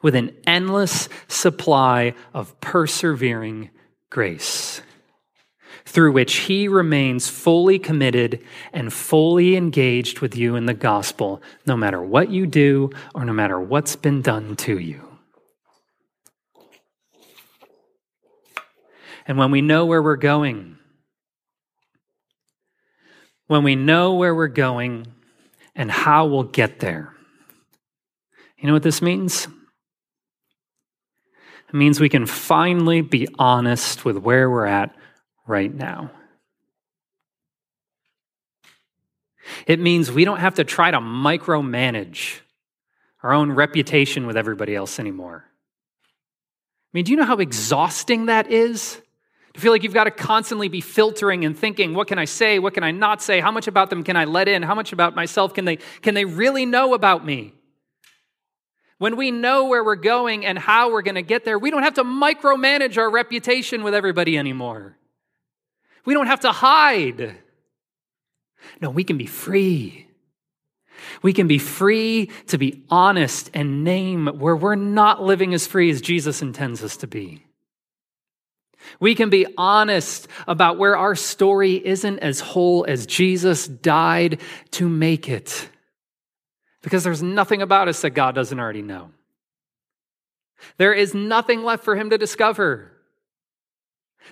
with 0.00 0.14
an 0.14 0.34
endless 0.46 1.10
supply 1.28 2.14
of 2.32 2.58
persevering 2.62 3.68
grace 4.08 4.80
through 5.86 6.12
which 6.12 6.34
he 6.34 6.66
remains 6.66 7.28
fully 7.28 7.78
committed 7.78 8.44
and 8.72 8.92
fully 8.92 9.56
engaged 9.56 10.18
with 10.18 10.36
you 10.36 10.56
in 10.56 10.66
the 10.66 10.74
gospel, 10.74 11.40
no 11.64 11.76
matter 11.76 12.02
what 12.02 12.28
you 12.28 12.44
do 12.46 12.90
or 13.14 13.24
no 13.24 13.32
matter 13.32 13.58
what's 13.58 13.94
been 13.94 14.20
done 14.20 14.56
to 14.56 14.78
you. 14.78 15.00
And 19.28 19.38
when 19.38 19.50
we 19.50 19.62
know 19.62 19.86
where 19.86 20.02
we're 20.02 20.16
going, 20.16 20.76
when 23.46 23.62
we 23.62 23.76
know 23.76 24.14
where 24.14 24.34
we're 24.34 24.48
going 24.48 25.06
and 25.74 25.90
how 25.90 26.26
we'll 26.26 26.42
get 26.42 26.80
there, 26.80 27.14
you 28.58 28.66
know 28.66 28.72
what 28.72 28.82
this 28.82 29.00
means? 29.02 29.46
It 31.68 31.74
means 31.74 32.00
we 32.00 32.08
can 32.08 32.26
finally 32.26 33.02
be 33.02 33.28
honest 33.38 34.04
with 34.04 34.16
where 34.16 34.50
we're 34.50 34.66
at 34.66 34.94
right 35.46 35.72
now. 35.72 36.10
It 39.66 39.80
means 39.80 40.10
we 40.10 40.24
don't 40.24 40.40
have 40.40 40.56
to 40.56 40.64
try 40.64 40.90
to 40.90 40.98
micromanage 40.98 42.40
our 43.22 43.32
own 43.32 43.52
reputation 43.52 44.26
with 44.26 44.36
everybody 44.36 44.74
else 44.74 44.98
anymore. 44.98 45.44
I 45.46 46.90
mean, 46.92 47.04
do 47.04 47.12
you 47.12 47.16
know 47.16 47.24
how 47.24 47.36
exhausting 47.36 48.26
that 48.26 48.50
is? 48.50 49.00
To 49.54 49.60
feel 49.60 49.72
like 49.72 49.82
you've 49.82 49.94
got 49.94 50.04
to 50.04 50.10
constantly 50.10 50.68
be 50.68 50.80
filtering 50.80 51.44
and 51.44 51.56
thinking, 51.56 51.94
what 51.94 52.08
can 52.08 52.18
I 52.18 52.26
say? 52.26 52.58
What 52.58 52.74
can 52.74 52.84
I 52.84 52.90
not 52.90 53.22
say? 53.22 53.40
How 53.40 53.50
much 53.50 53.68
about 53.68 53.90
them 53.90 54.04
can 54.04 54.16
I 54.16 54.24
let 54.24 54.48
in? 54.48 54.62
How 54.62 54.74
much 54.74 54.92
about 54.92 55.14
myself 55.14 55.54
can 55.54 55.64
they, 55.64 55.76
can 56.02 56.14
they 56.14 56.24
really 56.24 56.66
know 56.66 56.94
about 56.94 57.24
me? 57.24 57.54
When 58.98 59.16
we 59.16 59.30
know 59.30 59.66
where 59.66 59.84
we're 59.84 59.96
going 59.96 60.46
and 60.46 60.58
how 60.58 60.90
we're 60.90 61.02
going 61.02 61.16
to 61.16 61.22
get 61.22 61.44
there, 61.44 61.58
we 61.58 61.70
don't 61.70 61.82
have 61.82 61.94
to 61.94 62.04
micromanage 62.04 62.96
our 62.96 63.10
reputation 63.10 63.82
with 63.82 63.94
everybody 63.94 64.38
anymore. 64.38 64.96
We 66.06 66.14
don't 66.14 66.28
have 66.28 66.40
to 66.40 66.52
hide. 66.52 67.36
No, 68.80 68.90
we 68.90 69.04
can 69.04 69.18
be 69.18 69.26
free. 69.26 70.06
We 71.22 71.32
can 71.32 71.46
be 71.46 71.58
free 71.58 72.30
to 72.46 72.58
be 72.58 72.84
honest 72.88 73.50
and 73.52 73.84
name 73.84 74.26
where 74.26 74.56
we're 74.56 74.76
not 74.76 75.22
living 75.22 75.52
as 75.52 75.66
free 75.66 75.90
as 75.90 76.00
Jesus 76.00 76.42
intends 76.42 76.82
us 76.82 76.96
to 76.98 77.06
be. 77.06 77.42
We 79.00 79.14
can 79.14 79.30
be 79.30 79.46
honest 79.58 80.28
about 80.46 80.78
where 80.78 80.96
our 80.96 81.16
story 81.16 81.74
isn't 81.84 82.20
as 82.20 82.40
whole 82.40 82.84
as 82.86 83.06
Jesus 83.06 83.66
died 83.66 84.40
to 84.72 84.88
make 84.88 85.28
it. 85.28 85.68
Because 86.82 87.02
there's 87.02 87.22
nothing 87.22 87.62
about 87.62 87.88
us 87.88 88.02
that 88.02 88.10
God 88.10 88.34
doesn't 88.34 88.60
already 88.60 88.82
know. 88.82 89.10
There 90.76 90.92
is 90.92 91.14
nothing 91.14 91.64
left 91.64 91.84
for 91.84 91.96
him 91.96 92.10
to 92.10 92.18
discover. 92.18 92.92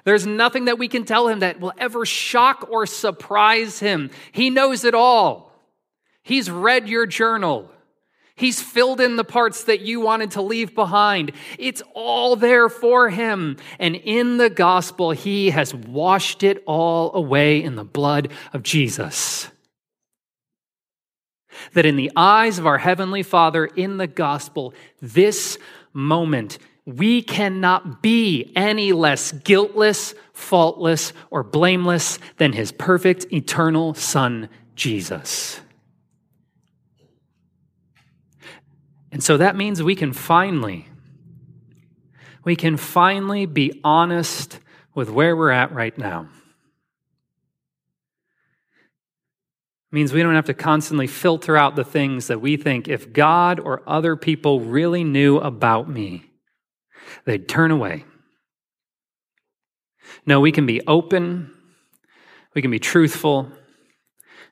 There's 0.03 0.27
nothing 0.27 0.65
that 0.65 0.79
we 0.79 0.89
can 0.89 1.05
tell 1.05 1.29
him 1.29 1.39
that 1.39 1.61
will 1.61 1.73
ever 1.79 2.05
shock 2.05 2.69
or 2.71 2.87
surprise 2.87 3.79
him. 3.79 4.11
He 4.33 4.51
knows 4.51 4.85
it 4.85 4.95
all. 4.95 5.53
He's 6.23 6.51
read 6.51 6.89
your 6.89 7.07
journal. 7.07 7.71
He's 8.37 8.61
filled 8.61 9.01
in 9.01 9.15
the 9.15 9.25
parts 9.25 9.65
that 9.65 9.83
you 9.83 10.01
wanted 10.01 10.33
to 10.33 10.43
leave 10.43 10.75
behind. 10.75 11.33
It's 11.57 11.83
all 11.95 12.35
there 12.35 12.69
for 12.69 13.09
him. 13.09 13.59
And 13.79 13.95
in 13.95 14.39
the 14.39 14.51
gospel, 14.51 15.13
he 15.13 15.51
has 15.51 15.73
washed 15.73 16.43
it 16.43 16.63
all 16.67 17.15
away 17.15 17.63
in 17.63 17.77
the 17.77 17.85
blood 17.85 18.33
of 18.53 18.65
Jesus. 18.65 19.49
That 21.75 21.87
in 21.87 21.95
the 21.95 22.11
eyes 22.17 22.59
of 22.59 22.67
our 22.67 22.79
Heavenly 22.79 23.23
Father 23.23 23.67
in 23.67 23.99
the 23.99 24.09
gospel, 24.09 24.75
this 25.01 25.57
moment 25.93 26.59
we 26.87 27.23
cannot 27.23 28.03
be 28.03 28.53
any 28.55 28.93
less 28.93 29.33
guiltless, 29.33 30.15
faultless, 30.33 31.13
or 31.31 31.43
blameless 31.43 32.19
than 32.37 32.53
his 32.53 32.73
perfect 32.73 33.33
eternal 33.33 33.95
Son, 33.95 34.49
Jesus. 34.75 35.61
And 39.11 39.23
so 39.23 39.37
that 39.39 39.57
means 39.57 39.83
we 39.83 39.95
can 39.95 40.13
finally, 40.13 40.89
we 42.43 42.57
can 42.57 42.77
finally 42.77 43.47
be 43.47 43.81
honest 43.83 44.59
with 44.95 45.09
where 45.09 45.37
we're 45.37 45.51
at 45.51 45.73
right 45.73 45.97
now. 45.97 46.29
Means 49.91 50.13
we 50.13 50.25
don't 50.25 50.35
have 50.35 50.47
to 50.47 50.55
constantly 50.55 51.07
filter 51.07 51.57
out 51.57 51.77
the 51.77 51.85
things 51.85 52.27
that 52.27 52.41
we 52.41 52.57
think 52.57 52.89
if 52.89 53.13
God 53.13 53.61
or 53.61 53.89
other 53.89 54.17
people 54.17 54.61
really 54.61 55.05
knew 55.05 55.39
about 55.39 55.89
me 55.89 56.34
they'd 57.25 57.49
turn 57.49 57.71
away. 57.71 58.05
No, 60.27 60.41
we 60.41 60.53
can 60.53 60.67
be 60.67 60.81
open, 60.87 61.53
we 62.55 62.63
can 62.63 62.71
be 62.71 62.79
truthful, 62.79 63.51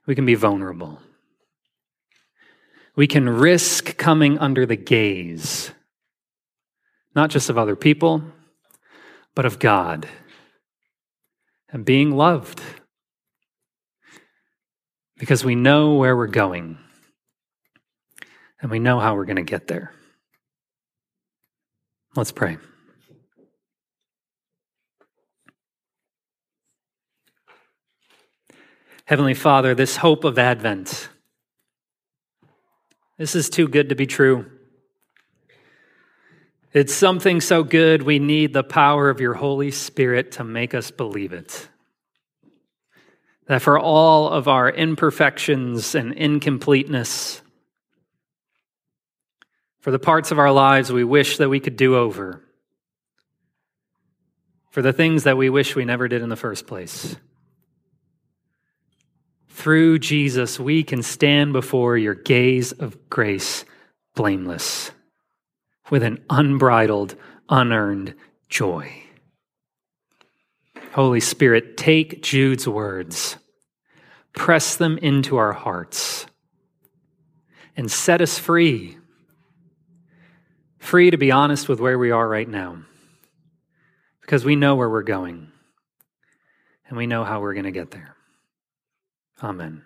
we 0.06 0.14
can 0.14 0.26
be 0.26 0.34
vulnerable. 0.34 0.98
We 2.94 3.06
can 3.06 3.28
risk 3.28 3.96
coming 3.96 4.38
under 4.38 4.66
the 4.66 4.76
gaze, 4.76 5.70
not 7.14 7.30
just 7.30 7.48
of 7.48 7.56
other 7.56 7.76
people, 7.76 8.22
but 9.34 9.46
of 9.46 9.58
God, 9.58 10.06
and 11.70 11.84
being 11.86 12.10
loved 12.10 12.60
because 15.16 15.44
we 15.44 15.54
know 15.54 15.94
where 15.94 16.16
we're 16.16 16.26
going 16.26 16.76
and 18.60 18.70
we 18.70 18.78
know 18.78 19.00
how 19.00 19.14
we're 19.14 19.24
going 19.24 19.36
to 19.36 19.42
get 19.42 19.68
there. 19.68 19.92
Let's 22.14 22.32
pray. 22.32 22.58
Heavenly 29.06 29.34
Father, 29.34 29.74
this 29.74 29.96
hope 29.96 30.24
of 30.24 30.38
Advent, 30.38 31.08
this 33.18 33.34
is 33.34 33.50
too 33.50 33.66
good 33.66 33.88
to 33.88 33.94
be 33.94 34.06
true. 34.06 34.50
It's 36.72 36.94
something 36.94 37.40
so 37.40 37.62
good, 37.62 38.02
we 38.02 38.18
need 38.18 38.52
the 38.52 38.62
power 38.62 39.10
of 39.10 39.20
your 39.20 39.34
Holy 39.34 39.70
Spirit 39.70 40.32
to 40.32 40.44
make 40.44 40.74
us 40.74 40.90
believe 40.90 41.32
it. 41.32 41.68
That 43.46 43.60
for 43.60 43.78
all 43.78 44.28
of 44.28 44.48
our 44.48 44.70
imperfections 44.70 45.94
and 45.94 46.12
incompleteness, 46.14 47.41
for 49.82 49.90
the 49.90 49.98
parts 49.98 50.30
of 50.30 50.38
our 50.38 50.52
lives 50.52 50.92
we 50.92 51.02
wish 51.02 51.38
that 51.38 51.48
we 51.48 51.58
could 51.58 51.76
do 51.76 51.96
over, 51.96 52.40
for 54.70 54.80
the 54.80 54.92
things 54.92 55.24
that 55.24 55.36
we 55.36 55.50
wish 55.50 55.74
we 55.74 55.84
never 55.84 56.06
did 56.06 56.22
in 56.22 56.28
the 56.28 56.36
first 56.36 56.68
place. 56.68 57.16
Through 59.48 59.98
Jesus, 59.98 60.58
we 60.58 60.84
can 60.84 61.02
stand 61.02 61.52
before 61.52 61.98
your 61.98 62.14
gaze 62.14 62.70
of 62.70 63.10
grace 63.10 63.64
blameless, 64.14 64.92
with 65.90 66.04
an 66.04 66.24
unbridled, 66.30 67.16
unearned 67.48 68.14
joy. 68.48 68.90
Holy 70.92 71.20
Spirit, 71.20 71.76
take 71.76 72.22
Jude's 72.22 72.68
words, 72.68 73.36
press 74.32 74.76
them 74.76 74.96
into 74.98 75.38
our 75.38 75.52
hearts, 75.52 76.26
and 77.76 77.90
set 77.90 78.20
us 78.20 78.38
free. 78.38 78.96
Free 80.82 81.12
to 81.12 81.16
be 81.16 81.30
honest 81.30 81.68
with 81.68 81.78
where 81.78 81.96
we 81.96 82.10
are 82.10 82.28
right 82.28 82.48
now, 82.48 82.82
because 84.20 84.44
we 84.44 84.56
know 84.56 84.74
where 84.74 84.90
we're 84.90 85.04
going, 85.04 85.52
and 86.88 86.98
we 86.98 87.06
know 87.06 87.22
how 87.22 87.40
we're 87.40 87.54
going 87.54 87.66
to 87.66 87.70
get 87.70 87.92
there. 87.92 88.16
Amen. 89.40 89.84